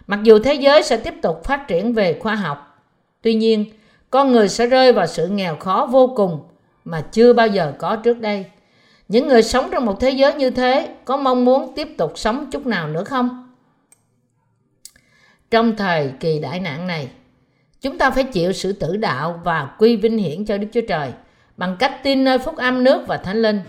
Mặc 0.06 0.20
dù 0.22 0.38
thế 0.38 0.54
giới 0.54 0.82
sẽ 0.82 0.96
tiếp 0.96 1.14
tục 1.22 1.44
phát 1.44 1.68
triển 1.68 1.92
về 1.92 2.18
khoa 2.20 2.34
học, 2.34 2.86
tuy 3.22 3.34
nhiên, 3.34 3.64
con 4.10 4.32
người 4.32 4.48
sẽ 4.48 4.66
rơi 4.66 4.92
vào 4.92 5.06
sự 5.06 5.28
nghèo 5.28 5.56
khó 5.56 5.88
vô 5.90 6.12
cùng 6.16 6.40
mà 6.84 7.00
chưa 7.12 7.32
bao 7.32 7.46
giờ 7.46 7.72
có 7.78 7.96
trước 7.96 8.20
đây. 8.20 8.44
Những 9.08 9.28
người 9.28 9.42
sống 9.42 9.68
trong 9.72 9.86
một 9.86 10.00
thế 10.00 10.10
giới 10.10 10.34
như 10.34 10.50
thế 10.50 10.88
có 11.04 11.16
mong 11.16 11.44
muốn 11.44 11.72
tiếp 11.76 11.88
tục 11.98 12.12
sống 12.14 12.50
chút 12.50 12.66
nào 12.66 12.88
nữa 12.88 13.04
không? 13.04 13.52
Trong 15.50 15.76
thời 15.76 16.12
kỳ 16.20 16.38
đại 16.38 16.60
nạn 16.60 16.86
này, 16.86 17.08
chúng 17.84 17.98
ta 17.98 18.10
phải 18.10 18.24
chịu 18.24 18.52
sự 18.52 18.72
tử 18.72 18.96
đạo 18.96 19.40
và 19.44 19.68
quy 19.78 19.96
vinh 19.96 20.18
hiển 20.18 20.44
cho 20.44 20.58
Đức 20.58 20.66
Chúa 20.72 20.80
Trời 20.88 21.12
bằng 21.56 21.76
cách 21.78 22.00
tin 22.02 22.24
nơi 22.24 22.38
phúc 22.38 22.56
âm 22.56 22.84
nước 22.84 23.06
và 23.06 23.16
thánh 23.16 23.42
linh. 23.42 23.60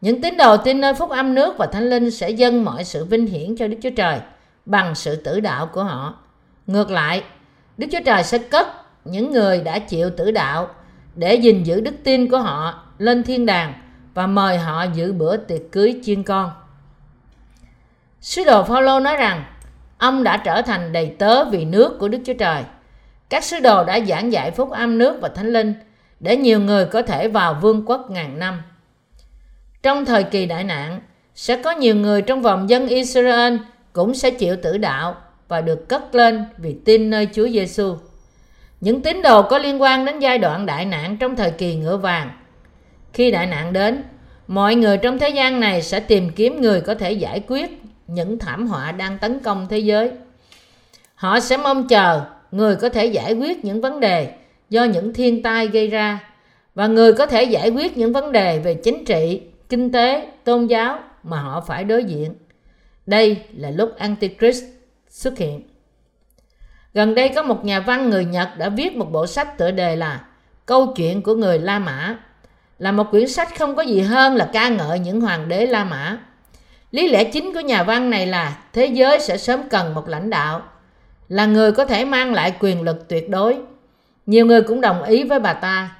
Những 0.00 0.22
tín 0.22 0.36
đồ 0.36 0.56
tin 0.56 0.80
nơi 0.80 0.94
phúc 0.94 1.10
âm 1.10 1.34
nước 1.34 1.58
và 1.58 1.66
thánh 1.66 1.90
linh 1.90 2.10
sẽ 2.10 2.30
dâng 2.30 2.64
mọi 2.64 2.84
sự 2.84 3.04
vinh 3.04 3.26
hiển 3.26 3.56
cho 3.56 3.68
Đức 3.68 3.76
Chúa 3.82 3.90
Trời 3.96 4.20
bằng 4.66 4.94
sự 4.94 5.16
tử 5.16 5.40
đạo 5.40 5.66
của 5.66 5.84
họ. 5.84 6.14
Ngược 6.66 6.90
lại, 6.90 7.24
Đức 7.78 7.86
Chúa 7.92 8.00
Trời 8.04 8.24
sẽ 8.24 8.38
cất 8.38 8.66
những 9.04 9.32
người 9.32 9.60
đã 9.60 9.78
chịu 9.78 10.10
tử 10.10 10.30
đạo 10.30 10.68
để 11.14 11.34
gìn 11.34 11.62
giữ 11.62 11.80
đức 11.80 11.94
tin 12.04 12.30
của 12.30 12.38
họ 12.38 12.82
lên 12.98 13.22
thiên 13.22 13.46
đàng 13.46 13.74
và 14.14 14.26
mời 14.26 14.58
họ 14.58 14.82
giữ 14.94 15.12
bữa 15.12 15.36
tiệc 15.36 15.60
cưới 15.72 16.00
chiên 16.02 16.22
con. 16.22 16.50
Sứ 18.20 18.44
đồ 18.44 18.62
Phaolô 18.62 19.00
nói 19.00 19.16
rằng 19.16 19.44
ông 19.98 20.22
đã 20.22 20.36
trở 20.36 20.62
thành 20.62 20.92
đầy 20.92 21.14
tớ 21.18 21.44
vì 21.44 21.64
nước 21.64 21.98
của 21.98 22.08
Đức 22.08 22.18
Chúa 22.24 22.34
Trời. 22.38 22.62
Các 23.32 23.44
sứ 23.44 23.60
đồ 23.60 23.84
đã 23.84 24.00
giảng 24.00 24.32
dạy 24.32 24.50
phúc 24.50 24.70
âm 24.70 24.98
nước 24.98 25.18
và 25.20 25.28
thánh 25.28 25.52
linh 25.52 25.74
để 26.20 26.36
nhiều 26.36 26.60
người 26.60 26.84
có 26.84 27.02
thể 27.02 27.28
vào 27.28 27.58
vương 27.62 27.82
quốc 27.86 28.10
ngàn 28.10 28.38
năm. 28.38 28.62
Trong 29.82 30.04
thời 30.04 30.22
kỳ 30.22 30.46
đại 30.46 30.64
nạn, 30.64 31.00
sẽ 31.34 31.62
có 31.62 31.70
nhiều 31.70 31.94
người 31.96 32.22
trong 32.22 32.42
vòng 32.42 32.70
dân 32.70 32.88
Israel 32.88 33.56
cũng 33.92 34.14
sẽ 34.14 34.30
chịu 34.30 34.56
tử 34.62 34.78
đạo 34.78 35.16
và 35.48 35.60
được 35.60 35.88
cất 35.88 36.14
lên 36.14 36.44
vì 36.58 36.76
tin 36.84 37.10
nơi 37.10 37.28
Chúa 37.32 37.48
Giêsu. 37.48 37.96
Những 38.80 39.02
tín 39.02 39.22
đồ 39.22 39.42
có 39.42 39.58
liên 39.58 39.82
quan 39.82 40.04
đến 40.04 40.18
giai 40.18 40.38
đoạn 40.38 40.66
đại 40.66 40.84
nạn 40.84 41.16
trong 41.16 41.36
thời 41.36 41.50
kỳ 41.50 41.74
ngựa 41.74 41.96
vàng. 41.96 42.30
Khi 43.12 43.30
đại 43.30 43.46
nạn 43.46 43.72
đến, 43.72 44.02
mọi 44.46 44.74
người 44.74 44.96
trong 44.96 45.18
thế 45.18 45.28
gian 45.28 45.60
này 45.60 45.82
sẽ 45.82 46.00
tìm 46.00 46.30
kiếm 46.30 46.60
người 46.60 46.80
có 46.80 46.94
thể 46.94 47.12
giải 47.12 47.42
quyết 47.46 47.82
những 48.06 48.38
thảm 48.38 48.66
họa 48.66 48.92
đang 48.92 49.18
tấn 49.18 49.40
công 49.40 49.66
thế 49.70 49.78
giới. 49.78 50.10
Họ 51.14 51.40
sẽ 51.40 51.56
mong 51.56 51.88
chờ 51.88 52.24
người 52.52 52.76
có 52.76 52.88
thể 52.88 53.06
giải 53.06 53.32
quyết 53.32 53.64
những 53.64 53.80
vấn 53.80 54.00
đề 54.00 54.34
do 54.70 54.84
những 54.84 55.14
thiên 55.14 55.42
tai 55.42 55.68
gây 55.68 55.88
ra 55.88 56.20
và 56.74 56.86
người 56.86 57.12
có 57.12 57.26
thể 57.26 57.44
giải 57.44 57.68
quyết 57.68 57.96
những 57.96 58.12
vấn 58.12 58.32
đề 58.32 58.58
về 58.58 58.74
chính 58.74 59.04
trị, 59.04 59.40
kinh 59.68 59.92
tế, 59.92 60.26
tôn 60.44 60.66
giáo 60.66 60.98
mà 61.22 61.40
họ 61.40 61.60
phải 61.60 61.84
đối 61.84 62.04
diện. 62.04 62.34
Đây 63.06 63.42
là 63.56 63.70
lúc 63.70 63.96
Antichrist 63.98 64.64
xuất 65.08 65.38
hiện. 65.38 65.62
Gần 66.94 67.14
đây 67.14 67.28
có 67.28 67.42
một 67.42 67.64
nhà 67.64 67.80
văn 67.80 68.10
người 68.10 68.24
Nhật 68.24 68.48
đã 68.58 68.68
viết 68.68 68.96
một 68.96 69.12
bộ 69.12 69.26
sách 69.26 69.58
tựa 69.58 69.70
đề 69.70 69.96
là 69.96 70.24
Câu 70.66 70.92
chuyện 70.96 71.22
của 71.22 71.34
người 71.34 71.58
La 71.58 71.78
Mã. 71.78 72.16
Là 72.78 72.92
một 72.92 73.10
quyển 73.10 73.28
sách 73.28 73.58
không 73.58 73.76
có 73.76 73.82
gì 73.82 74.00
hơn 74.00 74.34
là 74.34 74.50
ca 74.52 74.68
ngợi 74.68 74.98
những 74.98 75.20
hoàng 75.20 75.48
đế 75.48 75.66
La 75.66 75.84
Mã. 75.84 76.18
Lý 76.90 77.08
lẽ 77.08 77.24
chính 77.24 77.54
của 77.54 77.60
nhà 77.60 77.82
văn 77.82 78.10
này 78.10 78.26
là 78.26 78.58
thế 78.72 78.86
giới 78.86 79.20
sẽ 79.20 79.36
sớm 79.36 79.60
cần 79.70 79.94
một 79.94 80.08
lãnh 80.08 80.30
đạo, 80.30 80.62
là 81.32 81.46
người 81.46 81.72
có 81.72 81.84
thể 81.84 82.04
mang 82.04 82.34
lại 82.34 82.56
quyền 82.60 82.82
lực 82.82 83.08
tuyệt 83.08 83.30
đối. 83.30 83.56
Nhiều 84.26 84.46
người 84.46 84.62
cũng 84.62 84.80
đồng 84.80 85.02
ý 85.02 85.24
với 85.24 85.40
bà 85.40 85.52
ta. 85.52 85.96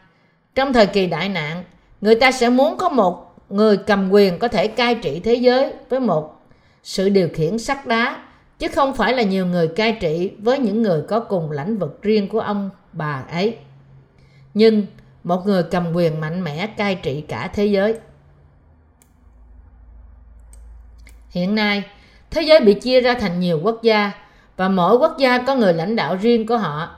Trong 0.55 0.73
thời 0.73 0.87
kỳ 0.87 1.07
đại 1.07 1.29
nạn, 1.29 1.65
người 2.01 2.15
ta 2.15 2.33
sẽ 2.33 2.49
muốn 2.49 2.77
có 2.79 2.89
một 2.89 3.37
người 3.49 3.77
cầm 3.77 4.11
quyền 4.11 4.39
có 4.39 4.49
thể 4.49 4.69
cai 4.69 4.95
trị 4.95 5.21
thế 5.25 5.35
giới 5.35 5.73
với 5.89 6.01
một 6.01 6.41
sự 6.83 7.09
điều 7.09 7.29
khiển 7.35 7.59
sắt 7.59 7.87
đá 7.87 8.23
chứ 8.59 8.69
không 8.75 8.95
phải 8.95 9.15
là 9.15 9.23
nhiều 9.23 9.47
người 9.47 9.69
cai 9.69 9.93
trị 10.01 10.33
với 10.39 10.59
những 10.59 10.83
người 10.83 11.03
có 11.09 11.21
cùng 11.21 11.51
lãnh 11.51 11.79
vực 11.79 12.03
riêng 12.03 12.29
của 12.29 12.41
ông 12.41 12.71
bà 12.93 13.25
ấy 13.31 13.57
nhưng 14.55 14.87
một 15.25 15.47
người 15.47 15.63
cầm 15.63 15.93
quyền 15.93 16.21
mạnh 16.21 16.45
mẽ 16.45 16.67
cai 16.67 16.95
trị 16.95 17.21
cả 17.29 17.51
thế 17.55 17.67
giới 17.67 17.95
hiện 21.31 21.55
nay 21.55 21.83
thế 22.31 22.43
giới 22.43 22.61
bị 22.61 22.75
chia 22.75 23.01
ra 23.01 23.15
thành 23.15 23.41
nhiều 23.41 23.61
quốc 23.63 23.83
gia 23.83 24.13
và 24.57 24.69
mỗi 24.69 24.97
quốc 24.97 25.17
gia 25.19 25.39
có 25.39 25.55
người 25.55 25.75
lãnh 25.75 25.97
đạo 25.97 26.17
riêng 26.17 26.47
của 26.47 26.57
họ 26.57 26.89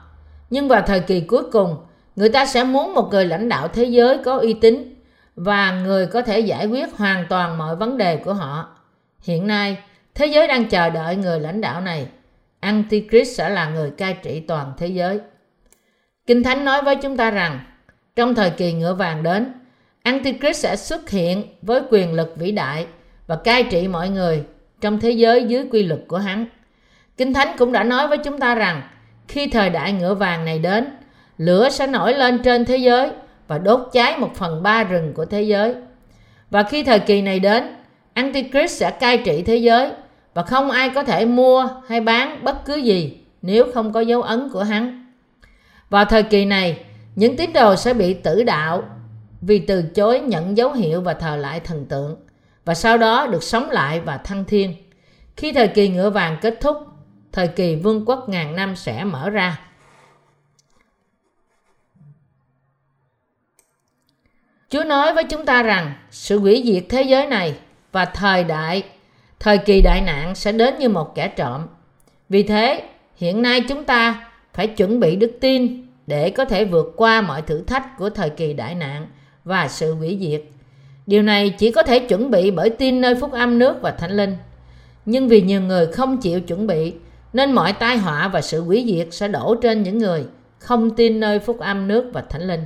nhưng 0.50 0.68
vào 0.68 0.82
thời 0.86 1.00
kỳ 1.00 1.20
cuối 1.20 1.42
cùng 1.52 1.76
người 2.16 2.28
ta 2.28 2.46
sẽ 2.46 2.64
muốn 2.64 2.94
một 2.94 3.08
người 3.10 3.26
lãnh 3.26 3.48
đạo 3.48 3.68
thế 3.68 3.84
giới 3.84 4.18
có 4.24 4.36
uy 4.36 4.54
tín 4.54 4.94
và 5.36 5.70
người 5.70 6.06
có 6.06 6.22
thể 6.22 6.40
giải 6.40 6.66
quyết 6.66 6.96
hoàn 6.96 7.26
toàn 7.28 7.58
mọi 7.58 7.76
vấn 7.76 7.98
đề 7.98 8.16
của 8.16 8.34
họ 8.34 8.68
hiện 9.22 9.46
nay 9.46 9.76
Thế 10.14 10.26
giới 10.26 10.48
đang 10.48 10.68
chờ 10.68 10.90
đợi 10.90 11.16
người 11.16 11.40
lãnh 11.40 11.60
đạo 11.60 11.80
này. 11.80 12.06
Antichrist 12.60 13.38
sẽ 13.38 13.48
là 13.48 13.68
người 13.68 13.90
cai 13.90 14.16
trị 14.22 14.40
toàn 14.40 14.72
thế 14.78 14.86
giới. 14.86 15.20
Kinh 16.26 16.42
Thánh 16.42 16.64
nói 16.64 16.82
với 16.82 16.96
chúng 16.96 17.16
ta 17.16 17.30
rằng, 17.30 17.60
trong 18.16 18.34
thời 18.34 18.50
kỳ 18.50 18.72
ngựa 18.72 18.94
vàng 18.94 19.22
đến, 19.22 19.52
Antichrist 20.02 20.62
sẽ 20.62 20.76
xuất 20.76 21.10
hiện 21.10 21.44
với 21.62 21.82
quyền 21.90 22.12
lực 22.14 22.36
vĩ 22.36 22.52
đại 22.52 22.86
và 23.26 23.36
cai 23.36 23.64
trị 23.64 23.88
mọi 23.88 24.08
người 24.08 24.44
trong 24.80 25.00
thế 25.00 25.10
giới 25.10 25.44
dưới 25.44 25.64
quy 25.70 25.82
luật 25.82 26.00
của 26.08 26.18
hắn. 26.18 26.46
Kinh 27.16 27.34
Thánh 27.34 27.56
cũng 27.58 27.72
đã 27.72 27.84
nói 27.84 28.08
với 28.08 28.18
chúng 28.18 28.38
ta 28.38 28.54
rằng, 28.54 28.82
khi 29.28 29.46
thời 29.46 29.70
đại 29.70 29.92
ngựa 29.92 30.14
vàng 30.14 30.44
này 30.44 30.58
đến, 30.58 30.86
lửa 31.38 31.68
sẽ 31.70 31.86
nổi 31.86 32.14
lên 32.14 32.42
trên 32.42 32.64
thế 32.64 32.76
giới 32.76 33.10
và 33.48 33.58
đốt 33.58 33.80
cháy 33.92 34.18
một 34.18 34.34
phần 34.34 34.62
ba 34.62 34.84
rừng 34.84 35.12
của 35.14 35.24
thế 35.24 35.42
giới. 35.42 35.74
Và 36.50 36.62
khi 36.62 36.84
thời 36.84 36.98
kỳ 36.98 37.22
này 37.22 37.38
đến, 37.38 37.76
Antichrist 38.14 38.80
sẽ 38.80 38.90
cai 38.90 39.18
trị 39.18 39.42
thế 39.42 39.56
giới 39.56 39.90
và 40.34 40.42
không 40.42 40.70
ai 40.70 40.90
có 40.90 41.02
thể 41.02 41.24
mua 41.24 41.68
hay 41.88 42.00
bán 42.00 42.44
bất 42.44 42.64
cứ 42.64 42.76
gì 42.76 43.18
nếu 43.42 43.64
không 43.74 43.92
có 43.92 44.00
dấu 44.00 44.22
ấn 44.22 44.48
của 44.52 44.62
hắn. 44.62 45.12
Vào 45.90 46.04
thời 46.04 46.22
kỳ 46.22 46.44
này, 46.44 46.84
những 47.16 47.36
tín 47.36 47.52
đồ 47.52 47.76
sẽ 47.76 47.94
bị 47.94 48.14
tử 48.14 48.42
đạo 48.42 48.82
vì 49.40 49.58
từ 49.58 49.82
chối 49.82 50.20
nhận 50.20 50.56
dấu 50.56 50.72
hiệu 50.72 51.00
và 51.00 51.14
thờ 51.14 51.36
lại 51.36 51.60
thần 51.60 51.86
tượng 51.86 52.16
và 52.64 52.74
sau 52.74 52.98
đó 52.98 53.26
được 53.26 53.42
sống 53.42 53.70
lại 53.70 54.00
và 54.00 54.16
thăng 54.16 54.44
thiên. 54.44 54.74
Khi 55.36 55.52
thời 55.52 55.68
kỳ 55.68 55.88
ngựa 55.88 56.10
vàng 56.10 56.36
kết 56.42 56.58
thúc, 56.60 56.76
thời 57.34 57.48
kỳ 57.48 57.76
vương 57.76 58.04
quốc 58.06 58.28
ngàn 58.28 58.56
năm 58.56 58.76
sẽ 58.76 59.04
mở 59.04 59.30
ra. 59.30 59.60
Chúa 64.68 64.84
nói 64.84 65.14
với 65.14 65.24
chúng 65.24 65.46
ta 65.46 65.62
rằng 65.62 65.92
sự 66.10 66.38
hủy 66.38 66.62
diệt 66.66 66.84
thế 66.88 67.02
giới 67.02 67.26
này 67.26 67.54
và 67.92 68.04
thời 68.04 68.44
đại 68.44 68.82
thời 69.40 69.58
kỳ 69.58 69.80
đại 69.80 70.00
nạn 70.00 70.34
sẽ 70.34 70.52
đến 70.52 70.78
như 70.78 70.88
một 70.88 71.14
kẻ 71.14 71.28
trộm. 71.28 71.66
Vì 72.28 72.42
thế, 72.42 72.82
hiện 73.16 73.42
nay 73.42 73.60
chúng 73.60 73.84
ta 73.84 74.30
phải 74.52 74.66
chuẩn 74.66 75.00
bị 75.00 75.16
đức 75.16 75.32
tin 75.40 75.86
để 76.06 76.30
có 76.30 76.44
thể 76.44 76.64
vượt 76.64 76.92
qua 76.96 77.20
mọi 77.20 77.42
thử 77.42 77.62
thách 77.62 77.98
của 77.98 78.10
thời 78.10 78.30
kỳ 78.30 78.52
đại 78.52 78.74
nạn 78.74 79.06
và 79.44 79.68
sự 79.68 79.94
hủy 79.94 80.18
diệt. 80.20 80.42
Điều 81.06 81.22
này 81.22 81.50
chỉ 81.50 81.70
có 81.70 81.82
thể 81.82 81.98
chuẩn 81.98 82.30
bị 82.30 82.50
bởi 82.50 82.70
tin 82.70 83.00
nơi 83.00 83.14
phúc 83.14 83.32
âm 83.32 83.58
nước 83.58 83.76
và 83.82 83.90
thánh 83.90 84.10
linh. 84.10 84.36
Nhưng 85.04 85.28
vì 85.28 85.42
nhiều 85.42 85.60
người 85.60 85.86
không 85.86 86.18
chịu 86.18 86.40
chuẩn 86.40 86.66
bị, 86.66 86.94
nên 87.34 87.52
mọi 87.52 87.72
tai 87.72 87.98
họa 87.98 88.28
và 88.28 88.40
sự 88.40 88.60
hủy 88.60 88.84
diệt 88.88 89.08
sẽ 89.10 89.28
đổ 89.28 89.54
trên 89.54 89.82
những 89.82 89.98
người 89.98 90.24
không 90.58 90.96
tin 90.96 91.20
nơi 91.20 91.38
phúc 91.38 91.60
âm 91.60 91.88
nước 91.88 92.10
và 92.12 92.20
thánh 92.30 92.42
linh. 92.42 92.64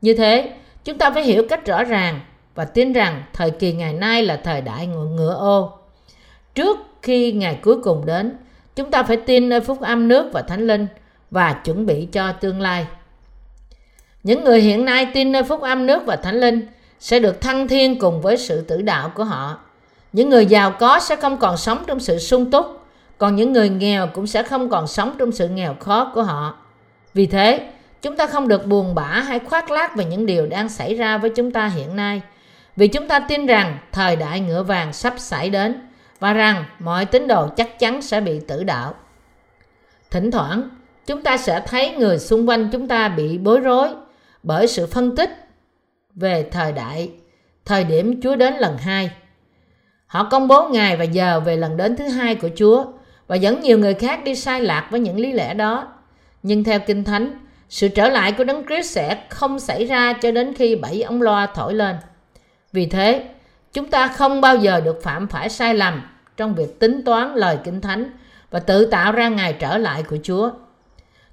Như 0.00 0.14
thế, 0.14 0.52
chúng 0.84 0.98
ta 0.98 1.10
phải 1.10 1.22
hiểu 1.22 1.46
cách 1.48 1.66
rõ 1.66 1.84
ràng 1.84 2.20
và 2.54 2.64
tin 2.64 2.92
rằng 2.92 3.22
thời 3.32 3.50
kỳ 3.50 3.72
ngày 3.72 3.92
nay 3.92 4.22
là 4.22 4.36
thời 4.36 4.60
đại 4.60 4.86
ngựa 4.86 5.34
ô. 5.34 5.78
Trước 6.54 6.76
khi 7.02 7.32
ngày 7.32 7.58
cuối 7.62 7.82
cùng 7.82 8.06
đến 8.06 8.36
chúng 8.76 8.90
ta 8.90 9.02
phải 9.02 9.16
tin 9.16 9.48
nơi 9.48 9.60
phúc 9.60 9.80
âm 9.80 10.08
nước 10.08 10.30
và 10.32 10.42
thánh 10.42 10.66
linh 10.66 10.86
và 11.30 11.52
chuẩn 11.52 11.86
bị 11.86 12.08
cho 12.12 12.32
tương 12.32 12.60
lai. 12.60 12.86
Những 14.22 14.44
người 14.44 14.60
hiện 14.60 14.84
nay 14.84 15.06
tin 15.14 15.32
nơi 15.32 15.42
phúc 15.42 15.60
âm 15.60 15.86
nước 15.86 16.02
và 16.06 16.16
thánh 16.16 16.40
linh 16.40 16.66
sẽ 17.00 17.18
được 17.18 17.40
thăng 17.40 17.68
thiên 17.68 17.98
cùng 17.98 18.20
với 18.20 18.36
sự 18.36 18.60
tử 18.60 18.82
đạo 18.82 19.12
của 19.14 19.24
họ. 19.24 19.58
Những 20.12 20.30
người 20.30 20.46
giàu 20.46 20.70
có 20.70 21.00
sẽ 21.00 21.16
không 21.16 21.36
còn 21.36 21.56
sống 21.56 21.84
trong 21.86 22.00
sự 22.00 22.18
sung 22.18 22.50
túc 22.50 22.66
còn 23.18 23.36
những 23.36 23.52
người 23.52 23.68
nghèo 23.68 24.06
cũng 24.06 24.26
sẽ 24.26 24.42
không 24.42 24.68
còn 24.68 24.86
sống 24.86 25.16
trong 25.18 25.32
sự 25.32 25.48
nghèo 25.48 25.74
khó 25.80 26.10
của 26.14 26.22
họ 26.22 26.56
vì 27.14 27.26
thế 27.26 27.70
chúng 28.02 28.16
ta 28.16 28.26
không 28.26 28.48
được 28.48 28.66
buồn 28.66 28.94
bã 28.94 29.04
hay 29.04 29.38
khoác 29.38 29.70
lác 29.70 29.96
về 29.96 30.04
những 30.04 30.26
điều 30.26 30.46
đang 30.46 30.68
xảy 30.68 30.94
ra 30.94 31.18
với 31.18 31.30
chúng 31.30 31.50
ta 31.50 31.66
hiện 31.66 31.96
nay 31.96 32.22
vì 32.76 32.88
chúng 32.88 33.08
ta 33.08 33.18
tin 33.18 33.46
rằng 33.46 33.78
thời 33.92 34.16
đại 34.16 34.40
ngựa 34.40 34.62
vàng 34.62 34.92
sắp 34.92 35.14
xảy 35.18 35.50
đến 35.50 35.88
và 36.18 36.32
rằng 36.32 36.64
mọi 36.78 37.04
tín 37.04 37.28
đồ 37.28 37.48
chắc 37.48 37.78
chắn 37.78 38.02
sẽ 38.02 38.20
bị 38.20 38.40
tử 38.40 38.64
đạo. 38.64 38.94
Thỉnh 40.10 40.30
thoảng, 40.30 40.68
chúng 41.06 41.22
ta 41.22 41.36
sẽ 41.36 41.62
thấy 41.66 41.90
người 41.90 42.18
xung 42.18 42.48
quanh 42.48 42.68
chúng 42.72 42.88
ta 42.88 43.08
bị 43.08 43.38
bối 43.38 43.60
rối 43.60 43.88
bởi 44.42 44.66
sự 44.66 44.86
phân 44.86 45.16
tích 45.16 45.30
về 46.14 46.48
thời 46.52 46.72
đại, 46.72 47.10
thời 47.64 47.84
điểm 47.84 48.20
Chúa 48.22 48.36
đến 48.36 48.54
lần 48.54 48.78
hai. 48.78 49.10
Họ 50.06 50.28
công 50.30 50.48
bố 50.48 50.68
ngày 50.68 50.96
và 50.96 51.04
giờ 51.04 51.40
về 51.40 51.56
lần 51.56 51.76
đến 51.76 51.96
thứ 51.96 52.08
hai 52.08 52.34
của 52.34 52.48
Chúa 52.56 52.84
và 53.26 53.36
dẫn 53.36 53.60
nhiều 53.60 53.78
người 53.78 53.94
khác 53.94 54.24
đi 54.24 54.34
sai 54.34 54.60
lạc 54.60 54.88
với 54.90 55.00
những 55.00 55.20
lý 55.20 55.32
lẽ 55.32 55.54
đó. 55.54 55.88
Nhưng 56.42 56.64
theo 56.64 56.80
Kinh 56.80 57.04
Thánh, 57.04 57.46
sự 57.68 57.88
trở 57.88 58.08
lại 58.08 58.32
của 58.32 58.44
Đấng 58.44 58.66
Christ 58.66 58.94
sẽ 58.94 59.24
không 59.28 59.60
xảy 59.60 59.84
ra 59.84 60.12
cho 60.12 60.30
đến 60.30 60.54
khi 60.54 60.76
bảy 60.76 61.02
ống 61.02 61.22
loa 61.22 61.46
thổi 61.46 61.74
lên. 61.74 61.96
Vì 62.72 62.86
thế, 62.86 63.28
chúng 63.72 63.88
ta 63.88 64.08
không 64.08 64.40
bao 64.40 64.56
giờ 64.56 64.80
được 64.80 65.02
phạm 65.02 65.28
phải 65.28 65.48
sai 65.48 65.74
lầm 65.74 66.02
trong 66.36 66.54
việc 66.54 66.80
tính 66.80 67.02
toán 67.04 67.34
lời 67.34 67.58
Kinh 67.64 67.80
Thánh 67.80 68.10
và 68.50 68.60
tự 68.60 68.84
tạo 68.86 69.12
ra 69.12 69.28
ngày 69.28 69.52
trở 69.52 69.78
lại 69.78 70.02
của 70.02 70.16
Chúa. 70.22 70.50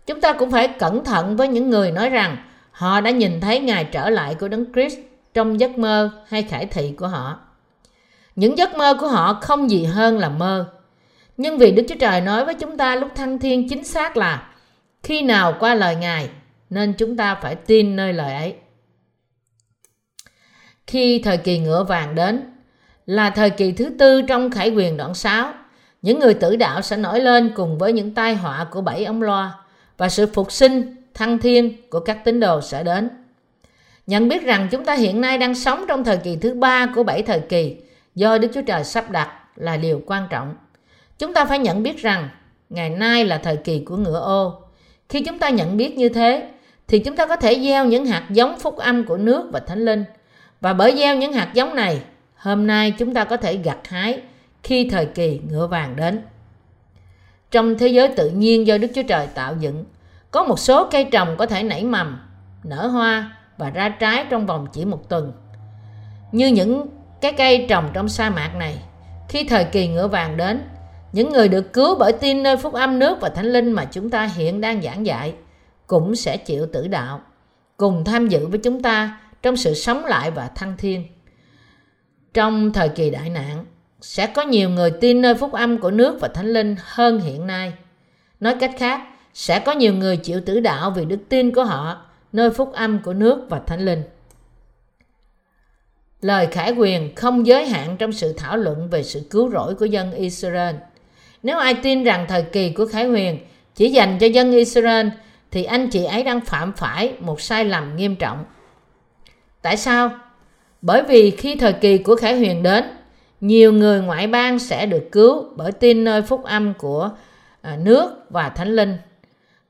Chúng 0.05 0.21
ta 0.21 0.33
cũng 0.33 0.51
phải 0.51 0.67
cẩn 0.67 1.03
thận 1.03 1.37
với 1.37 1.47
những 1.47 1.69
người 1.69 1.91
nói 1.91 2.09
rằng 2.09 2.37
họ 2.71 3.01
đã 3.01 3.11
nhìn 3.11 3.41
thấy 3.41 3.59
ngày 3.59 3.85
trở 3.91 4.09
lại 4.09 4.35
của 4.35 4.47
Đấng 4.47 4.73
Christ 4.73 4.97
trong 5.33 5.59
giấc 5.59 5.77
mơ 5.77 6.09
hay 6.27 6.43
khải 6.43 6.65
thị 6.65 6.93
của 6.97 7.07
họ. 7.07 7.39
Những 8.35 8.57
giấc 8.57 8.77
mơ 8.77 8.97
của 8.99 9.07
họ 9.07 9.39
không 9.41 9.69
gì 9.69 9.83
hơn 9.83 10.19
là 10.19 10.29
mơ. 10.29 10.65
Nhưng 11.37 11.57
vì 11.57 11.71
Đức 11.71 11.83
Chúa 11.89 11.95
Trời 11.99 12.21
nói 12.21 12.45
với 12.45 12.53
chúng 12.53 12.77
ta 12.77 12.95
lúc 12.95 13.09
thăng 13.15 13.39
thiên 13.39 13.69
chính 13.69 13.83
xác 13.83 14.17
là 14.17 14.49
khi 15.03 15.21
nào 15.21 15.55
qua 15.59 15.75
lời 15.75 15.95
Ngài 15.95 16.29
nên 16.69 16.93
chúng 16.97 17.17
ta 17.17 17.35
phải 17.35 17.55
tin 17.55 17.95
nơi 17.95 18.13
lời 18.13 18.33
ấy. 18.33 18.55
Khi 20.87 21.21
thời 21.23 21.37
kỳ 21.37 21.59
ngựa 21.59 21.83
vàng 21.83 22.15
đến 22.15 22.43
là 23.05 23.29
thời 23.29 23.49
kỳ 23.49 23.71
thứ 23.71 23.89
tư 23.99 24.21
trong 24.21 24.51
khải 24.51 24.69
quyền 24.69 24.97
đoạn 24.97 25.13
6, 25.13 25.53
những 26.01 26.19
người 26.19 26.33
tử 26.33 26.55
đạo 26.55 26.81
sẽ 26.81 26.97
nổi 26.97 27.19
lên 27.19 27.51
cùng 27.55 27.77
với 27.77 27.93
những 27.93 28.13
tai 28.13 28.35
họa 28.35 28.67
của 28.71 28.81
bảy 28.81 29.05
ống 29.05 29.21
loa 29.21 29.53
và 29.97 30.09
sự 30.09 30.25
phục 30.33 30.51
sinh 30.51 30.95
thăng 31.13 31.37
thiên 31.39 31.89
của 31.89 31.99
các 31.99 32.17
tín 32.25 32.39
đồ 32.39 32.61
sẽ 32.61 32.83
đến. 32.83 33.09
Nhận 34.07 34.29
biết 34.29 34.43
rằng 34.43 34.67
chúng 34.71 34.85
ta 34.85 34.93
hiện 34.93 35.21
nay 35.21 35.37
đang 35.37 35.55
sống 35.55 35.85
trong 35.87 36.03
thời 36.03 36.17
kỳ 36.17 36.35
thứ 36.35 36.53
ba 36.53 36.85
của 36.95 37.03
bảy 37.03 37.21
thời 37.21 37.39
kỳ 37.39 37.77
do 38.15 38.37
Đức 38.37 38.47
Chúa 38.53 38.61
Trời 38.61 38.83
sắp 38.83 39.11
đặt 39.11 39.29
là 39.55 39.77
điều 39.77 40.01
quan 40.05 40.27
trọng. 40.29 40.55
Chúng 41.23 41.33
ta 41.33 41.45
phải 41.45 41.59
nhận 41.59 41.83
biết 41.83 42.01
rằng 42.01 42.29
ngày 42.69 42.89
nay 42.89 43.25
là 43.25 43.37
thời 43.37 43.57
kỳ 43.57 43.79
của 43.79 43.97
ngựa 43.97 44.19
ô. 44.19 44.61
Khi 45.09 45.23
chúng 45.23 45.39
ta 45.39 45.49
nhận 45.49 45.77
biết 45.77 45.97
như 45.97 46.09
thế, 46.09 46.49
thì 46.87 46.99
chúng 46.99 47.15
ta 47.15 47.25
có 47.25 47.35
thể 47.35 47.59
gieo 47.63 47.85
những 47.85 48.05
hạt 48.05 48.23
giống 48.29 48.59
phúc 48.59 48.77
âm 48.77 49.05
của 49.05 49.17
nước 49.17 49.49
và 49.53 49.59
thánh 49.59 49.85
linh. 49.85 50.03
Và 50.61 50.73
bởi 50.73 50.95
gieo 50.97 51.15
những 51.15 51.33
hạt 51.33 51.51
giống 51.53 51.75
này, 51.75 52.01
hôm 52.35 52.67
nay 52.67 52.91
chúng 52.91 53.13
ta 53.13 53.23
có 53.23 53.37
thể 53.37 53.57
gặt 53.57 53.77
hái 53.87 54.21
khi 54.63 54.89
thời 54.89 55.05
kỳ 55.05 55.39
ngựa 55.49 55.67
vàng 55.67 55.95
đến. 55.95 56.21
Trong 57.51 57.77
thế 57.77 57.87
giới 57.87 58.07
tự 58.07 58.29
nhiên 58.29 58.67
do 58.67 58.77
Đức 58.77 58.87
Chúa 58.95 59.03
Trời 59.03 59.27
tạo 59.27 59.55
dựng, 59.59 59.85
có 60.31 60.43
một 60.43 60.59
số 60.59 60.87
cây 60.91 61.03
trồng 61.03 61.37
có 61.37 61.45
thể 61.45 61.63
nảy 61.63 61.83
mầm, 61.83 62.19
nở 62.63 62.87
hoa 62.87 63.37
và 63.57 63.69
ra 63.69 63.89
trái 63.89 64.25
trong 64.29 64.45
vòng 64.45 64.67
chỉ 64.73 64.85
một 64.85 65.09
tuần. 65.09 65.33
Như 66.31 66.47
những 66.47 66.87
cái 67.21 67.33
cây 67.33 67.65
trồng 67.69 67.89
trong 67.93 68.09
sa 68.09 68.29
mạc 68.29 68.55
này, 68.55 68.77
khi 69.29 69.43
thời 69.43 69.65
kỳ 69.65 69.87
ngựa 69.87 70.07
vàng 70.07 70.37
đến, 70.37 70.61
những 71.13 71.29
người 71.29 71.47
được 71.47 71.73
cứu 71.73 71.95
bởi 71.95 72.13
tin 72.13 72.43
nơi 72.43 72.57
phúc 72.57 72.73
âm 72.73 72.99
nước 72.99 73.17
và 73.21 73.29
thánh 73.29 73.53
linh 73.53 73.71
mà 73.71 73.85
chúng 73.85 74.09
ta 74.09 74.25
hiện 74.25 74.61
đang 74.61 74.81
giảng 74.81 75.05
dạy 75.05 75.33
cũng 75.87 76.15
sẽ 76.15 76.37
chịu 76.37 76.65
tử 76.73 76.87
đạo, 76.87 77.21
cùng 77.77 78.03
tham 78.05 78.27
dự 78.27 78.47
với 78.47 78.59
chúng 78.59 78.81
ta 78.81 79.19
trong 79.41 79.57
sự 79.57 79.73
sống 79.73 80.05
lại 80.05 80.31
và 80.31 80.47
thăng 80.47 80.77
thiên. 80.77 81.05
Trong 82.33 82.73
thời 82.73 82.89
kỳ 82.89 83.09
đại 83.09 83.29
nạn, 83.29 83.65
sẽ 84.01 84.27
có 84.27 84.41
nhiều 84.41 84.69
người 84.69 84.91
tin 85.01 85.21
nơi 85.21 85.35
phúc 85.35 85.51
âm 85.51 85.77
của 85.77 85.91
nước 85.91 86.17
và 86.21 86.27
thánh 86.27 86.47
linh 86.47 86.75
hơn 86.79 87.19
hiện 87.19 87.47
nay. 87.47 87.73
Nói 88.39 88.55
cách 88.59 88.71
khác, 88.77 89.01
sẽ 89.33 89.59
có 89.59 89.71
nhiều 89.71 89.93
người 89.93 90.17
chịu 90.17 90.41
tử 90.45 90.59
đạo 90.59 90.91
vì 90.91 91.05
đức 91.05 91.19
tin 91.29 91.53
của 91.55 91.63
họ 91.63 92.05
nơi 92.31 92.49
phúc 92.49 92.73
âm 92.73 93.01
của 93.01 93.13
nước 93.13 93.45
và 93.49 93.59
thánh 93.59 93.85
linh. 93.85 94.03
Lời 96.21 96.47
khải 96.51 96.71
quyền 96.71 97.15
không 97.15 97.47
giới 97.47 97.65
hạn 97.65 97.97
trong 97.97 98.11
sự 98.11 98.33
thảo 98.37 98.57
luận 98.57 98.89
về 98.89 99.03
sự 99.03 99.21
cứu 99.29 99.49
rỗi 99.49 99.75
của 99.75 99.85
dân 99.85 100.13
Israel. 100.13 100.75
Nếu 101.43 101.57
ai 101.57 101.73
tin 101.73 102.03
rằng 102.03 102.25
thời 102.29 102.43
kỳ 102.43 102.69
của 102.69 102.85
khải 102.85 103.05
huyền 103.05 103.39
chỉ 103.75 103.89
dành 103.89 104.19
cho 104.19 104.27
dân 104.27 104.51
Israel 104.51 105.07
thì 105.51 105.63
anh 105.63 105.89
chị 105.89 106.03
ấy 106.03 106.23
đang 106.23 106.41
phạm 106.41 106.73
phải 106.73 107.13
một 107.19 107.41
sai 107.41 107.65
lầm 107.65 107.95
nghiêm 107.95 108.15
trọng. 108.15 108.45
Tại 109.61 109.77
sao? 109.77 110.11
Bởi 110.81 111.03
vì 111.03 111.31
khi 111.31 111.55
thời 111.55 111.73
kỳ 111.73 111.97
của 111.97 112.15
khải 112.15 112.37
huyền 112.37 112.63
đến, 112.63 112.83
nhiều 113.41 113.73
người 113.73 114.01
ngoại 114.01 114.27
bang 114.27 114.59
sẽ 114.59 114.85
được 114.85 115.03
cứu 115.11 115.45
bởi 115.55 115.71
tin 115.71 116.03
nơi 116.03 116.21
phúc 116.21 116.43
âm 116.43 116.73
của 116.73 117.09
à, 117.61 117.77
nước 117.81 118.11
và 118.29 118.49
thánh 118.49 118.75
linh 118.75 118.97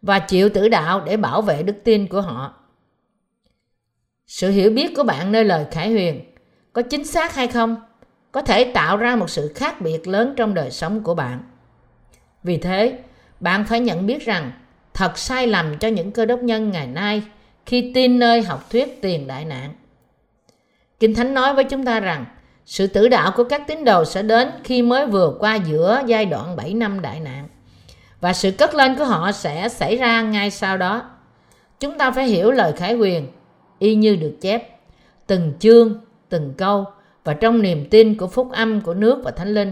và 0.01 0.19
chịu 0.19 0.49
tử 0.49 0.69
đạo 0.69 1.01
để 1.05 1.17
bảo 1.17 1.41
vệ 1.41 1.63
đức 1.63 1.75
tin 1.83 2.07
của 2.07 2.21
họ. 2.21 2.53
Sự 4.27 4.49
hiểu 4.49 4.71
biết 4.71 4.95
của 4.95 5.03
bạn 5.03 5.31
nơi 5.31 5.43
lời 5.43 5.65
khải 5.71 5.91
huyền 5.91 6.21
có 6.73 6.81
chính 6.81 7.03
xác 7.03 7.36
hay 7.36 7.47
không 7.47 7.75
có 8.31 8.41
thể 8.41 8.63
tạo 8.63 8.97
ra 8.97 9.15
một 9.15 9.29
sự 9.29 9.51
khác 9.55 9.81
biệt 9.81 10.07
lớn 10.07 10.33
trong 10.38 10.53
đời 10.53 10.71
sống 10.71 11.03
của 11.03 11.15
bạn. 11.15 11.43
Vì 12.43 12.58
thế, 12.58 12.97
bạn 13.39 13.65
phải 13.65 13.79
nhận 13.79 14.06
biết 14.06 14.25
rằng 14.25 14.51
thật 14.93 15.17
sai 15.17 15.47
lầm 15.47 15.77
cho 15.77 15.88
những 15.88 16.12
cơ 16.12 16.25
đốc 16.25 16.43
nhân 16.43 16.71
ngày 16.71 16.88
nay 16.88 17.23
khi 17.65 17.91
tin 17.93 18.19
nơi 18.19 18.41
học 18.41 18.69
thuyết 18.71 19.01
tiền 19.01 19.27
đại 19.27 19.45
nạn. 19.45 19.73
Kinh 20.99 21.15
Thánh 21.15 21.34
nói 21.34 21.53
với 21.53 21.63
chúng 21.63 21.86
ta 21.86 21.99
rằng 21.99 22.25
sự 22.65 22.88
tử 22.88 23.08
đạo 23.08 23.32
của 23.36 23.43
các 23.43 23.67
tín 23.67 23.86
đồ 23.86 24.06
sẽ 24.06 24.21
đến 24.21 24.49
khi 24.63 24.82
mới 24.82 25.06
vừa 25.06 25.36
qua 25.39 25.56
giữa 25.56 26.01
giai 26.06 26.25
đoạn 26.25 26.56
7 26.56 26.73
năm 26.73 27.01
đại 27.01 27.19
nạn 27.19 27.47
và 28.21 28.34
sự 28.34 28.51
cất 28.51 28.75
lên 28.75 28.95
của 28.95 29.06
họ 29.06 29.32
sẽ 29.32 29.69
xảy 29.69 29.97
ra 29.97 30.21
ngay 30.21 30.51
sau 30.51 30.77
đó. 30.77 31.10
Chúng 31.79 31.97
ta 31.97 32.12
phải 32.12 32.25
hiểu 32.25 32.51
lời 32.51 32.73
khải 32.73 32.95
quyền 32.95 33.27
y 33.79 33.95
như 33.95 34.15
được 34.15 34.38
chép 34.41 34.79
từng 35.27 35.53
chương, 35.60 35.99
từng 36.29 36.53
câu 36.58 36.86
và 37.23 37.34
trong 37.34 37.62
niềm 37.62 37.89
tin 37.89 38.17
của 38.17 38.27
phúc 38.27 38.51
âm 38.51 38.82
của 38.82 38.93
nước 38.93 39.21
và 39.23 39.32
thánh 39.32 39.53
linh. 39.53 39.71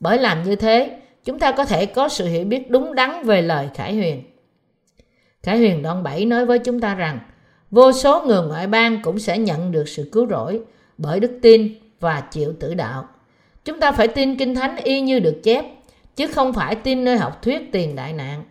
Bởi 0.00 0.18
làm 0.18 0.42
như 0.42 0.56
thế, 0.56 0.99
chúng 1.24 1.38
ta 1.38 1.52
có 1.52 1.64
thể 1.64 1.86
có 1.86 2.08
sự 2.08 2.26
hiểu 2.26 2.44
biết 2.44 2.70
đúng 2.70 2.94
đắn 2.94 3.22
về 3.22 3.42
lời 3.42 3.68
khải 3.74 3.94
huyền. 3.94 4.22
Khải 5.42 5.58
huyền 5.58 5.82
đoạn 5.82 6.02
7 6.02 6.24
nói 6.24 6.46
với 6.46 6.58
chúng 6.58 6.80
ta 6.80 6.94
rằng 6.94 7.18
vô 7.70 7.92
số 7.92 8.22
người 8.26 8.42
ngoại 8.42 8.66
bang 8.66 9.02
cũng 9.02 9.18
sẽ 9.18 9.38
nhận 9.38 9.72
được 9.72 9.88
sự 9.88 10.08
cứu 10.12 10.26
rỗi 10.26 10.60
bởi 10.98 11.20
đức 11.20 11.38
tin 11.42 11.74
và 12.00 12.20
chịu 12.20 12.52
tử 12.60 12.74
đạo. 12.74 13.08
Chúng 13.64 13.80
ta 13.80 13.92
phải 13.92 14.08
tin 14.08 14.36
kinh 14.36 14.54
thánh 14.54 14.76
y 14.76 15.00
như 15.00 15.18
được 15.18 15.40
chép, 15.42 15.64
chứ 16.16 16.26
không 16.26 16.52
phải 16.52 16.74
tin 16.74 17.04
nơi 17.04 17.16
học 17.18 17.42
thuyết 17.42 17.72
tiền 17.72 17.96
đại 17.96 18.12
nạn, 18.12 18.44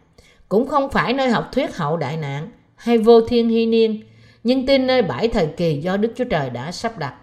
cũng 0.50 0.68
không 0.68 0.90
phải 0.90 1.14
nơi 1.14 1.30
học 1.30 1.50
thuyết 1.52 1.76
hậu 1.76 1.98
đại 1.98 2.18
nạn 2.18 2.50
hay 2.76 2.98
vô 2.98 3.22
thiên 3.22 3.50
hy 3.50 3.66
niên, 3.66 4.02
nhưng 4.44 4.66
tin 4.66 4.88
nơi 4.88 5.02
bảy 5.02 5.28
thời 5.28 5.48
kỳ 5.58 5.78
do 5.82 5.98
Đức 5.98 6.14
Chúa 6.16 6.24
Trời 6.24 6.50
đã 6.50 6.72
sắp 6.72 6.98
đặt. 6.98 7.16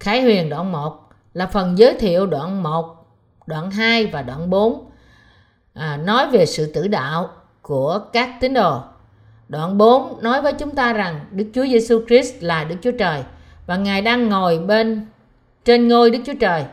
Khải 0.00 0.22
huyền 0.22 0.48
đoạn 0.48 0.72
1 0.72 1.08
là 1.34 1.46
phần 1.46 1.78
giới 1.78 1.94
thiệu 1.94 2.26
đoạn 2.26 2.62
1, 2.62 2.99
đoạn 3.50 3.70
2 3.70 4.06
và 4.06 4.22
đoạn 4.22 4.50
4 4.50 4.90
à, 5.74 5.96
nói 5.96 6.30
về 6.30 6.46
sự 6.46 6.72
tử 6.72 6.88
đạo 6.88 7.30
của 7.62 8.00
các 8.12 8.30
tín 8.40 8.54
đồ. 8.54 8.80
Đoạn 9.48 9.78
4 9.78 10.22
nói 10.22 10.42
với 10.42 10.52
chúng 10.52 10.70
ta 10.70 10.92
rằng 10.92 11.20
Đức 11.30 11.44
Chúa 11.54 11.66
Giêsu 11.66 12.00
Christ 12.06 12.34
là 12.40 12.64
Đức 12.64 12.76
Chúa 12.82 12.92
Trời 12.98 13.22
và 13.66 13.76
Ngài 13.76 14.02
đang 14.02 14.28
ngồi 14.28 14.58
bên 14.58 15.06
trên 15.64 15.88
ngôi 15.88 16.10
Đức 16.10 16.18
Chúa 16.26 16.34
Trời. 16.40 16.64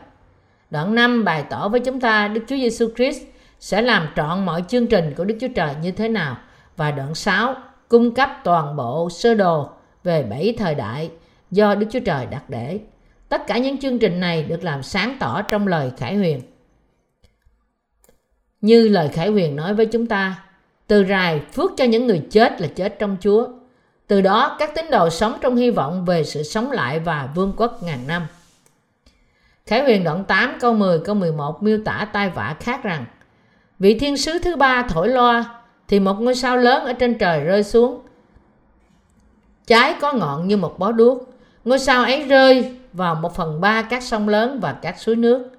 Đoạn 0.70 0.94
5 0.94 1.24
bày 1.24 1.44
tỏ 1.50 1.68
với 1.68 1.80
chúng 1.80 2.00
ta 2.00 2.28
Đức 2.28 2.40
Chúa 2.48 2.56
Giêsu 2.56 2.88
Christ 2.96 3.22
sẽ 3.60 3.82
làm 3.82 4.08
trọn 4.16 4.46
mọi 4.46 4.64
chương 4.68 4.86
trình 4.86 5.14
của 5.16 5.24
Đức 5.24 5.36
Chúa 5.40 5.48
Trời 5.54 5.74
như 5.82 5.90
thế 5.90 6.08
nào 6.08 6.36
và 6.76 6.90
đoạn 6.90 7.14
6 7.14 7.54
cung 7.88 8.14
cấp 8.14 8.30
toàn 8.44 8.76
bộ 8.76 9.10
sơ 9.10 9.34
đồ 9.34 9.68
về 10.04 10.22
bảy 10.22 10.54
thời 10.58 10.74
đại 10.74 11.10
do 11.50 11.74
Đức 11.74 11.86
Chúa 11.90 12.00
Trời 12.00 12.26
đặt 12.26 12.50
để. 12.50 12.80
Tất 13.28 13.46
cả 13.46 13.58
những 13.58 13.78
chương 13.78 13.98
trình 13.98 14.20
này 14.20 14.42
được 14.42 14.64
làm 14.64 14.82
sáng 14.82 15.16
tỏ 15.20 15.42
trong 15.42 15.66
lời 15.66 15.90
Khải 15.96 16.16
Huyền. 16.16 16.40
Như 18.60 18.88
lời 18.88 19.08
Khải 19.08 19.28
Huyền 19.28 19.56
nói 19.56 19.74
với 19.74 19.86
chúng 19.86 20.06
ta, 20.06 20.34
từ 20.86 21.04
rài 21.08 21.40
phước 21.52 21.70
cho 21.76 21.84
những 21.84 22.06
người 22.06 22.22
chết 22.30 22.60
là 22.60 22.68
chết 22.74 22.98
trong 22.98 23.16
Chúa. 23.20 23.48
Từ 24.06 24.20
đó 24.20 24.56
các 24.58 24.74
tín 24.74 24.90
đồ 24.90 25.10
sống 25.10 25.38
trong 25.40 25.56
hy 25.56 25.70
vọng 25.70 26.04
về 26.04 26.24
sự 26.24 26.42
sống 26.42 26.70
lại 26.70 26.98
và 26.98 27.28
vương 27.34 27.52
quốc 27.56 27.82
ngàn 27.82 27.98
năm. 28.06 28.26
Khải 29.66 29.82
huyền 29.82 30.04
đoạn 30.04 30.24
8 30.24 30.58
câu 30.60 30.74
10 30.74 31.00
câu 31.00 31.14
11 31.14 31.62
miêu 31.62 31.78
tả 31.84 32.08
tai 32.12 32.30
vạ 32.30 32.56
khác 32.60 32.82
rằng 32.82 33.04
Vị 33.78 33.98
thiên 33.98 34.16
sứ 34.16 34.38
thứ 34.38 34.56
ba 34.56 34.82
thổi 34.82 35.08
loa 35.08 35.44
thì 35.88 36.00
một 36.00 36.14
ngôi 36.20 36.34
sao 36.34 36.56
lớn 36.56 36.84
ở 36.84 36.92
trên 36.92 37.18
trời 37.18 37.40
rơi 37.40 37.64
xuống. 37.64 38.00
Trái 39.66 39.94
có 40.00 40.12
ngọn 40.12 40.48
như 40.48 40.56
một 40.56 40.78
bó 40.78 40.92
đuốc. 40.92 41.34
Ngôi 41.64 41.78
sao 41.78 42.04
ấy 42.04 42.22
rơi 42.22 42.76
vào 42.92 43.14
một 43.14 43.34
phần 43.34 43.60
ba 43.60 43.82
các 43.82 44.02
sông 44.02 44.28
lớn 44.28 44.60
và 44.60 44.72
các 44.72 44.98
suối 44.98 45.16
nước. 45.16 45.50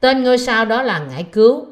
Tên 0.00 0.22
ngôi 0.22 0.38
sao 0.38 0.64
đó 0.64 0.82
là 0.82 0.98
ngải 0.98 1.22
cứu. 1.22 1.66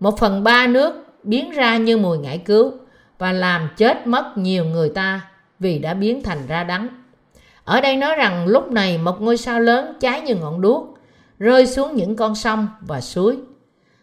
Một 0.00 0.18
phần 0.18 0.44
ba 0.44 0.66
nước 0.66 0.94
biến 1.22 1.50
ra 1.50 1.76
như 1.76 1.96
mùi 1.96 2.18
ngải 2.18 2.38
cứu 2.38 2.72
và 3.18 3.32
làm 3.32 3.68
chết 3.76 4.06
mất 4.06 4.32
nhiều 4.36 4.64
người 4.64 4.88
ta 4.88 5.20
vì 5.58 5.78
đã 5.78 5.94
biến 5.94 6.22
thành 6.22 6.46
ra 6.48 6.64
đắng. 6.64 6.88
Ở 7.64 7.80
đây 7.80 7.96
nói 7.96 8.16
rằng 8.16 8.46
lúc 8.46 8.70
này 8.70 8.98
một 8.98 9.20
ngôi 9.20 9.36
sao 9.36 9.60
lớn 9.60 9.96
cháy 10.00 10.20
như 10.20 10.34
ngọn 10.34 10.60
đuốc 10.60 10.98
rơi 11.38 11.66
xuống 11.66 11.96
những 11.96 12.16
con 12.16 12.34
sông 12.34 12.68
và 12.80 13.00
suối. 13.00 13.38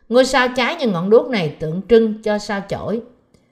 Ngôi 0.09 0.25
sao 0.25 0.47
cháy 0.55 0.75
như 0.75 0.87
ngọn 0.87 1.09
đuốc 1.09 1.29
này 1.29 1.55
tượng 1.59 1.81
trưng 1.89 2.21
cho 2.23 2.37
sao 2.37 2.61
chổi. 2.69 3.01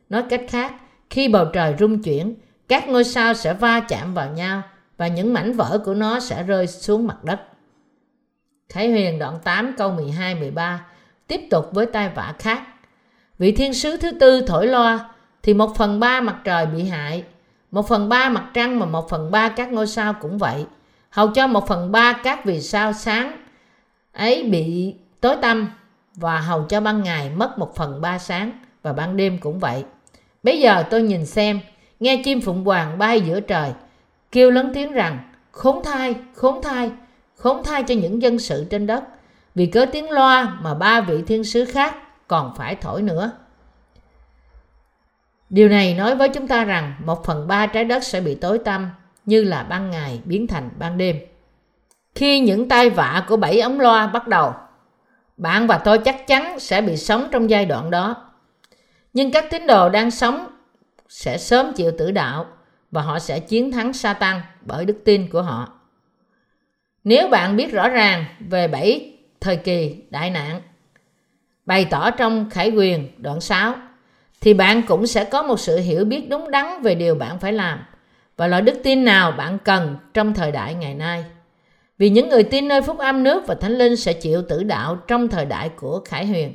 Nói 0.09 0.23
cách 0.29 0.41
khác, 0.49 0.73
khi 1.09 1.27
bầu 1.27 1.45
trời 1.53 1.75
rung 1.79 2.03
chuyển, 2.03 2.35
các 2.67 2.87
ngôi 2.87 3.03
sao 3.03 3.33
sẽ 3.33 3.53
va 3.53 3.79
chạm 3.79 4.13
vào 4.13 4.29
nhau 4.33 4.61
và 4.97 5.07
những 5.07 5.33
mảnh 5.33 5.53
vỡ 5.53 5.81
của 5.85 5.93
nó 5.93 6.19
sẽ 6.19 6.43
rơi 6.43 6.67
xuống 6.67 7.07
mặt 7.07 7.23
đất. 7.23 7.39
Khải 8.69 8.91
Huyền 8.91 9.19
đoạn 9.19 9.39
8 9.43 9.73
câu 9.77 9.91
12 9.91 10.35
13 10.35 10.85
tiếp 11.29 11.41
tục 11.49 11.69
với 11.71 11.85
tai 11.85 12.09
vạ 12.09 12.33
khác. 12.39 12.63
Vị 13.39 13.51
thiên 13.51 13.73
sứ 13.73 13.97
thứ 13.97 14.11
tư 14.11 14.41
thổi 14.47 14.67
loa 14.67 15.09
thì 15.43 15.53
một 15.53 15.75
phần 15.75 15.99
ba 15.99 16.21
mặt 16.21 16.35
trời 16.43 16.65
bị 16.65 16.83
hại, 16.83 17.23
một 17.71 17.87
phần 17.87 18.09
ba 18.09 18.29
mặt 18.29 18.45
trăng 18.53 18.79
và 18.79 18.85
một 18.85 19.09
phần 19.09 19.31
ba 19.31 19.49
các 19.49 19.71
ngôi 19.71 19.87
sao 19.87 20.13
cũng 20.13 20.37
vậy. 20.37 20.65
Hầu 21.09 21.27
cho 21.27 21.47
một 21.47 21.67
phần 21.67 21.91
ba 21.91 22.13
các 22.13 22.45
vì 22.45 22.61
sao 22.61 22.93
sáng 22.93 23.31
ấy 24.13 24.43
bị 24.43 24.95
tối 25.21 25.35
tăm 25.41 25.69
và 26.15 26.39
hầu 26.39 26.63
cho 26.63 26.81
ban 26.81 27.03
ngày 27.03 27.29
mất 27.29 27.59
một 27.59 27.75
phần 27.75 28.01
ba 28.01 28.19
sáng 28.19 28.51
và 28.83 28.93
ban 28.93 29.17
đêm 29.17 29.37
cũng 29.37 29.59
vậy. 29.59 29.83
Bây 30.43 30.59
giờ 30.59 30.83
tôi 30.89 31.01
nhìn 31.01 31.25
xem, 31.25 31.59
nghe 31.99 32.21
chim 32.25 32.41
phụng 32.41 32.65
hoàng 32.65 32.97
bay 32.97 33.21
giữa 33.21 33.39
trời, 33.39 33.71
kêu 34.31 34.51
lớn 34.51 34.71
tiếng 34.73 34.91
rằng 34.91 35.19
khốn 35.51 35.83
thai, 35.83 36.15
khốn 36.33 36.61
thai, 36.63 36.91
khốn 37.35 37.63
thai 37.63 37.83
cho 37.83 37.95
những 37.95 38.21
dân 38.21 38.39
sự 38.39 38.67
trên 38.69 38.87
đất, 38.87 39.03
vì 39.55 39.65
cớ 39.65 39.85
tiếng 39.91 40.11
loa 40.11 40.57
mà 40.61 40.73
ba 40.73 41.01
vị 41.01 41.23
thiên 41.27 41.43
sứ 41.43 41.65
khác 41.65 41.95
còn 42.27 42.55
phải 42.55 42.75
thổi 42.75 43.01
nữa. 43.01 43.31
Điều 45.49 45.69
này 45.69 45.93
nói 45.93 46.15
với 46.15 46.29
chúng 46.29 46.47
ta 46.47 46.63
rằng 46.63 46.93
một 47.05 47.25
phần 47.25 47.47
ba 47.47 47.67
trái 47.67 47.85
đất 47.85 48.03
sẽ 48.03 48.21
bị 48.21 48.35
tối 48.35 48.59
tăm 48.59 48.89
như 49.25 49.43
là 49.43 49.63
ban 49.63 49.91
ngày 49.91 50.21
biến 50.25 50.47
thành 50.47 50.69
ban 50.79 50.97
đêm. 50.97 51.19
Khi 52.15 52.39
những 52.39 52.69
tai 52.69 52.89
vạ 52.89 53.25
của 53.27 53.37
bảy 53.37 53.59
ống 53.59 53.79
loa 53.79 54.07
bắt 54.07 54.27
đầu, 54.27 54.53
bạn 55.37 55.67
và 55.67 55.77
tôi 55.77 55.97
chắc 55.97 56.27
chắn 56.27 56.59
sẽ 56.59 56.81
bị 56.81 56.97
sống 56.97 57.27
trong 57.31 57.49
giai 57.49 57.65
đoạn 57.65 57.91
đó. 57.91 58.31
Nhưng 59.13 59.31
các 59.31 59.45
tín 59.49 59.67
đồ 59.67 59.89
đang 59.89 60.11
sống 60.11 60.47
sẽ 61.09 61.37
sớm 61.37 61.73
chịu 61.73 61.91
tử 61.97 62.11
đạo 62.11 62.45
và 62.91 63.01
họ 63.01 63.19
sẽ 63.19 63.39
chiến 63.39 63.71
thắng 63.71 63.93
Satan 63.93 64.41
bởi 64.61 64.85
đức 64.85 65.01
tin 65.05 65.29
của 65.29 65.41
họ. 65.41 65.73
Nếu 67.03 67.27
bạn 67.27 67.55
biết 67.55 67.71
rõ 67.71 67.89
ràng 67.89 68.25
về 68.39 68.67
bảy 68.67 69.18
thời 69.41 69.57
kỳ 69.57 69.95
đại 70.09 70.29
nạn 70.29 70.61
bày 71.65 71.85
tỏ 71.85 72.11
trong 72.11 72.49
Khải 72.49 72.69
Quyền 72.69 73.07
đoạn 73.17 73.41
6 73.41 73.75
thì 74.41 74.53
bạn 74.53 74.81
cũng 74.87 75.07
sẽ 75.07 75.23
có 75.23 75.43
một 75.43 75.59
sự 75.59 75.77
hiểu 75.77 76.05
biết 76.05 76.29
đúng 76.29 76.51
đắn 76.51 76.81
về 76.81 76.95
điều 76.95 77.15
bạn 77.15 77.39
phải 77.39 77.53
làm 77.53 77.79
và 78.37 78.47
loại 78.47 78.61
đức 78.61 78.79
tin 78.83 79.05
nào 79.05 79.31
bạn 79.31 79.57
cần 79.63 79.95
trong 80.13 80.33
thời 80.33 80.51
đại 80.51 80.73
ngày 80.73 80.93
nay. 80.93 81.25
Vì 81.97 82.09
những 82.09 82.29
người 82.29 82.43
tin 82.43 82.67
nơi 82.67 82.81
phúc 82.81 82.97
âm 82.97 83.23
nước 83.23 83.43
và 83.47 83.55
thánh 83.55 83.77
linh 83.77 83.95
sẽ 83.95 84.13
chịu 84.13 84.41
tử 84.41 84.63
đạo 84.63 84.97
trong 85.07 85.27
thời 85.27 85.45
đại 85.45 85.69
của 85.69 86.01
Khải 86.05 86.25
Huyền. 86.25 86.53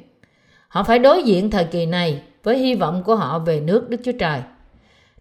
Họ 0.68 0.82
phải 0.82 0.98
đối 0.98 1.22
diện 1.22 1.50
thời 1.50 1.64
kỳ 1.64 1.86
này 1.86 2.22
với 2.42 2.58
hy 2.58 2.74
vọng 2.74 3.02
của 3.06 3.16
họ 3.16 3.38
về 3.38 3.60
nước 3.60 3.90
Đức 3.90 4.00
Chúa 4.04 4.12
Trời. 4.18 4.40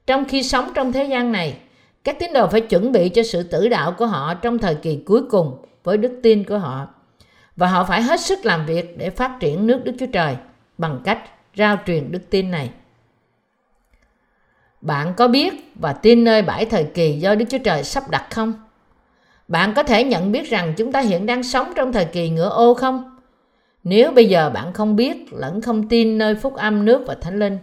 Trong 0.07 0.25
khi 0.25 0.43
sống 0.43 0.71
trong 0.75 0.91
thế 0.93 1.03
gian 1.03 1.31
này, 1.31 1.57
các 2.03 2.19
tín 2.19 2.33
đồ 2.33 2.47
phải 2.47 2.61
chuẩn 2.61 2.91
bị 2.91 3.09
cho 3.09 3.23
sự 3.23 3.43
tử 3.43 3.69
đạo 3.69 3.95
của 3.97 4.05
họ 4.05 4.33
trong 4.33 4.57
thời 4.57 4.75
kỳ 4.75 4.95
cuối 5.05 5.21
cùng 5.29 5.57
với 5.83 5.97
đức 5.97 6.19
tin 6.23 6.43
của 6.43 6.57
họ. 6.57 6.87
Và 7.55 7.67
họ 7.67 7.83
phải 7.83 8.01
hết 8.01 8.19
sức 8.19 8.45
làm 8.45 8.65
việc 8.65 8.97
để 8.97 9.09
phát 9.09 9.37
triển 9.39 9.67
nước 9.67 9.81
Đức 9.83 9.93
Chúa 9.99 10.05
Trời 10.13 10.35
bằng 10.77 11.01
cách 11.03 11.19
rao 11.55 11.77
truyền 11.85 12.11
đức 12.11 12.29
tin 12.29 12.51
này. 12.51 12.69
Bạn 14.81 15.13
có 15.17 15.27
biết 15.27 15.53
và 15.75 15.93
tin 15.93 16.23
nơi 16.23 16.41
bãi 16.41 16.65
thời 16.65 16.83
kỳ 16.83 17.11
do 17.11 17.35
Đức 17.35 17.45
Chúa 17.49 17.57
Trời 17.57 17.83
sắp 17.83 18.09
đặt 18.09 18.27
không? 18.31 18.53
Bạn 19.47 19.73
có 19.73 19.83
thể 19.83 20.03
nhận 20.03 20.31
biết 20.31 20.49
rằng 20.49 20.73
chúng 20.77 20.91
ta 20.91 20.99
hiện 20.99 21.25
đang 21.25 21.43
sống 21.43 21.73
trong 21.75 21.93
thời 21.93 22.05
kỳ 22.05 22.29
ngựa 22.29 22.49
ô 22.49 22.73
không? 22.73 23.19
Nếu 23.83 24.11
bây 24.11 24.29
giờ 24.29 24.49
bạn 24.49 24.73
không 24.73 24.95
biết 24.95 25.33
lẫn 25.33 25.61
không 25.61 25.89
tin 25.89 26.17
nơi 26.17 26.35
phúc 26.35 26.55
âm 26.55 26.85
nước 26.85 27.03
và 27.07 27.15
thánh 27.21 27.39
linh, 27.39 27.57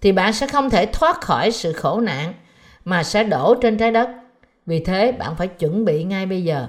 thì 0.00 0.12
bạn 0.12 0.32
sẽ 0.32 0.46
không 0.46 0.70
thể 0.70 0.86
thoát 0.86 1.20
khỏi 1.20 1.50
sự 1.50 1.72
khổ 1.72 2.00
nạn 2.00 2.34
mà 2.84 3.02
sẽ 3.02 3.24
đổ 3.24 3.54
trên 3.54 3.78
trái 3.78 3.90
đất. 3.90 4.08
Vì 4.66 4.84
thế 4.84 5.12
bạn 5.12 5.36
phải 5.36 5.48
chuẩn 5.48 5.84
bị 5.84 6.04
ngay 6.04 6.26
bây 6.26 6.44
giờ. 6.44 6.68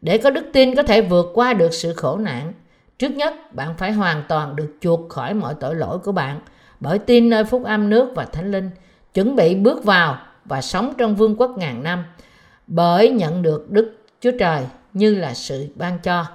Để 0.00 0.18
có 0.18 0.30
đức 0.30 0.44
tin 0.52 0.74
có 0.74 0.82
thể 0.82 1.00
vượt 1.00 1.26
qua 1.34 1.52
được 1.52 1.74
sự 1.74 1.92
khổ 1.92 2.18
nạn, 2.18 2.52
trước 2.98 3.10
nhất 3.10 3.54
bạn 3.54 3.74
phải 3.78 3.92
hoàn 3.92 4.22
toàn 4.28 4.56
được 4.56 4.76
chuộc 4.80 5.08
khỏi 5.08 5.34
mọi 5.34 5.54
tội 5.60 5.74
lỗi 5.74 5.98
của 5.98 6.12
bạn 6.12 6.40
bởi 6.80 6.98
tin 6.98 7.30
nơi 7.30 7.44
phúc 7.44 7.64
âm 7.64 7.90
nước 7.90 8.12
và 8.14 8.24
thánh 8.24 8.50
linh, 8.50 8.70
chuẩn 9.14 9.36
bị 9.36 9.54
bước 9.54 9.84
vào 9.84 10.18
và 10.44 10.60
sống 10.60 10.94
trong 10.98 11.16
vương 11.16 11.36
quốc 11.36 11.58
ngàn 11.58 11.82
năm 11.82 12.04
bởi 12.66 13.10
nhận 13.10 13.42
được 13.42 13.70
Đức 13.70 13.98
Chúa 14.20 14.32
Trời 14.38 14.62
như 14.92 15.14
là 15.14 15.34
sự 15.34 15.66
ban 15.74 15.98
cho. 15.98 16.26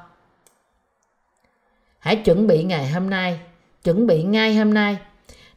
Hãy 2.00 2.16
chuẩn 2.16 2.48
bị 2.48 2.64
ngày 2.64 2.88
hôm 2.88 3.10
nay, 3.10 3.40
chuẩn 3.84 4.08
bị 4.08 4.24
ngay 4.24 4.56
hôm 4.56 4.74
nay. 4.74 4.98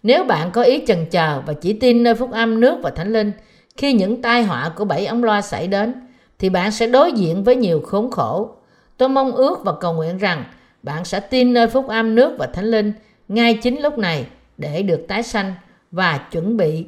Nếu 0.03 0.25
bạn 0.25 0.51
có 0.51 0.63
ý 0.63 0.85
chần 0.87 1.07
chờ 1.11 1.43
và 1.47 1.53
chỉ 1.53 1.73
tin 1.73 2.03
nơi 2.03 2.15
phúc 2.15 2.33
âm 2.33 2.61
nước 2.61 2.79
và 2.83 2.91
thánh 2.91 3.13
linh, 3.13 3.33
khi 3.77 3.93
những 3.93 4.23
tai 4.23 4.43
họa 4.43 4.69
của 4.77 4.85
bảy 4.85 5.07
ống 5.07 5.25
loa 5.25 5.43
xảy 5.43 5.69
đến, 5.69 6.06
thì 6.39 6.49
bạn 6.49 6.71
sẽ 6.71 6.87
đối 6.87 7.13
diện 7.13 7.45
với 7.45 7.57
nhiều 7.57 7.81
khốn 7.81 8.11
khổ. 8.11 8.57
Tôi 8.97 9.09
mong 9.09 9.33
ước 9.33 9.59
và 9.65 9.73
cầu 9.81 9.93
nguyện 9.93 10.19
rằng 10.19 10.45
bạn 10.83 11.05
sẽ 11.05 11.21
tin 11.21 11.53
nơi 11.53 11.69
phúc 11.69 11.89
âm 11.89 12.15
nước 12.15 12.37
và 12.39 12.47
thánh 12.47 12.65
linh 12.65 12.93
ngay 13.29 13.59
chính 13.63 13.81
lúc 13.83 13.99
này 13.99 14.27
để 14.59 14.83
được 14.83 15.05
tái 15.09 15.23
sanh 15.23 15.55
và 15.91 16.19
chuẩn 16.19 16.57
bị 16.57 16.87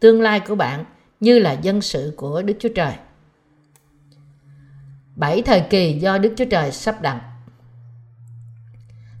tương 0.00 0.22
lai 0.22 0.40
của 0.40 0.54
bạn 0.54 0.84
như 1.20 1.38
là 1.38 1.52
dân 1.52 1.80
sự 1.80 2.14
của 2.16 2.42
Đức 2.42 2.54
Chúa 2.58 2.68
Trời. 2.74 2.92
Bảy 5.16 5.42
thời 5.42 5.60
kỳ 5.60 5.92
do 5.92 6.18
Đức 6.18 6.32
Chúa 6.36 6.44
Trời 6.44 6.72
sắp 6.72 7.02
đặt. 7.02 7.20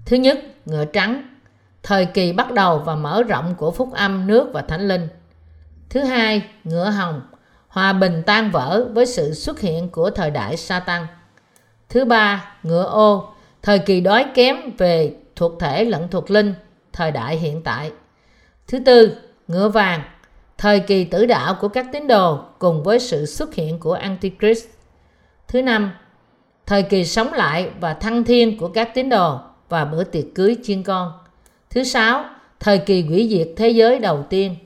Thứ 0.04 0.16
nhất, 0.16 0.38
ngựa 0.66 0.84
trắng, 0.84 1.28
thời 1.82 2.06
kỳ 2.06 2.32
bắt 2.32 2.52
đầu 2.52 2.78
và 2.78 2.96
mở 2.96 3.22
rộng 3.22 3.54
của 3.54 3.70
phúc 3.70 3.92
âm 3.92 4.26
nước 4.26 4.50
và 4.52 4.62
thánh 4.62 4.88
linh. 4.88 5.08
Thứ 5.88 6.00
hai, 6.00 6.42
ngựa 6.64 6.90
hồng, 6.90 7.20
hòa 7.74 7.92
bình 7.92 8.22
tan 8.26 8.50
vỡ 8.50 8.88
với 8.94 9.06
sự 9.06 9.34
xuất 9.34 9.60
hiện 9.60 9.88
của 9.88 10.10
thời 10.10 10.30
đại 10.30 10.56
Satan. 10.56 11.06
Thứ 11.88 12.04
ba, 12.04 12.54
ngựa 12.62 12.84
ô, 12.84 13.28
thời 13.62 13.78
kỳ 13.78 14.00
đói 14.00 14.26
kém 14.34 14.56
về 14.78 15.14
thuộc 15.36 15.60
thể 15.60 15.84
lẫn 15.84 16.08
thuộc 16.10 16.30
linh, 16.30 16.54
thời 16.92 17.10
đại 17.10 17.36
hiện 17.36 17.62
tại. 17.62 17.92
Thứ 18.68 18.78
tư, 18.86 19.16
ngựa 19.48 19.68
vàng, 19.68 20.02
thời 20.58 20.80
kỳ 20.80 21.04
tử 21.04 21.26
đạo 21.26 21.56
của 21.60 21.68
các 21.68 21.86
tín 21.92 22.06
đồ 22.06 22.38
cùng 22.58 22.82
với 22.82 23.00
sự 23.00 23.26
xuất 23.26 23.54
hiện 23.54 23.78
của 23.78 23.92
Antichrist. 23.92 24.66
Thứ 25.48 25.62
năm, 25.62 25.92
thời 26.66 26.82
kỳ 26.82 27.04
sống 27.04 27.32
lại 27.32 27.70
và 27.80 27.94
thăng 27.94 28.24
thiên 28.24 28.58
của 28.58 28.68
các 28.68 28.94
tín 28.94 29.08
đồ 29.08 29.38
và 29.68 29.84
bữa 29.84 30.04
tiệc 30.04 30.24
cưới 30.34 30.56
chiên 30.62 30.82
con. 30.82 31.12
Thứ 31.70 31.84
sáu, 31.84 32.24
thời 32.60 32.78
kỳ 32.78 33.02
hủy 33.02 33.28
diệt 33.30 33.48
thế 33.56 33.68
giới 33.68 33.98
đầu 33.98 34.22
tiên. 34.30 34.56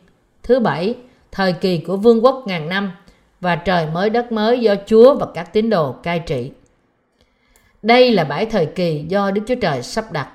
Thứ 0.42 0.60
bảy, 0.60 0.94
thời 1.32 1.52
kỳ 1.52 1.78
của 1.78 1.96
vương 1.96 2.24
quốc 2.24 2.44
ngàn 2.46 2.68
năm 2.68 2.92
và 3.40 3.56
trời 3.56 3.86
mới 3.86 4.10
đất 4.10 4.32
mới 4.32 4.60
do 4.60 4.74
Chúa 4.86 5.14
và 5.14 5.26
các 5.34 5.52
tín 5.52 5.70
đồ 5.70 5.92
cai 5.92 6.18
trị. 6.18 6.50
Đây 7.82 8.10
là 8.10 8.24
bảy 8.24 8.46
thời 8.46 8.66
kỳ 8.66 9.04
do 9.08 9.30
Đức 9.30 9.42
Chúa 9.46 9.54
Trời 9.54 9.82
sắp 9.82 10.12
đặt. 10.12 10.28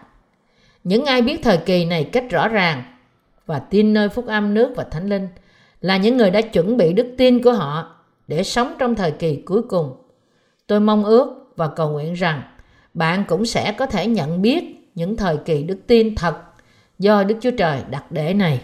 Những 0.83 1.05
ai 1.05 1.21
biết 1.21 1.39
thời 1.43 1.57
kỳ 1.57 1.85
này 1.85 2.03
cách 2.03 2.25
rõ 2.29 2.47
ràng 2.47 2.83
và 3.45 3.59
tin 3.59 3.93
nơi 3.93 4.09
phúc 4.09 4.27
âm 4.27 4.53
nước 4.53 4.73
và 4.75 4.83
thánh 4.91 5.09
linh 5.09 5.27
là 5.81 5.97
những 5.97 6.17
người 6.17 6.31
đã 6.31 6.41
chuẩn 6.41 6.77
bị 6.77 6.93
đức 6.93 7.07
tin 7.17 7.43
của 7.43 7.53
họ 7.53 7.95
để 8.27 8.43
sống 8.43 8.73
trong 8.79 8.95
thời 8.95 9.11
kỳ 9.11 9.35
cuối 9.35 9.61
cùng. 9.61 9.95
Tôi 10.67 10.79
mong 10.79 11.03
ước 11.03 11.53
và 11.55 11.67
cầu 11.67 11.89
nguyện 11.89 12.13
rằng 12.13 12.41
bạn 12.93 13.23
cũng 13.27 13.45
sẽ 13.45 13.71
có 13.71 13.85
thể 13.85 14.07
nhận 14.07 14.41
biết 14.41 14.89
những 14.95 15.17
thời 15.17 15.37
kỳ 15.37 15.63
đức 15.63 15.77
tin 15.87 16.15
thật 16.15 16.35
do 16.99 17.23
Đức 17.23 17.35
Chúa 17.41 17.51
Trời 17.51 17.81
đặt 17.89 18.11
để 18.11 18.33
này. 18.33 18.61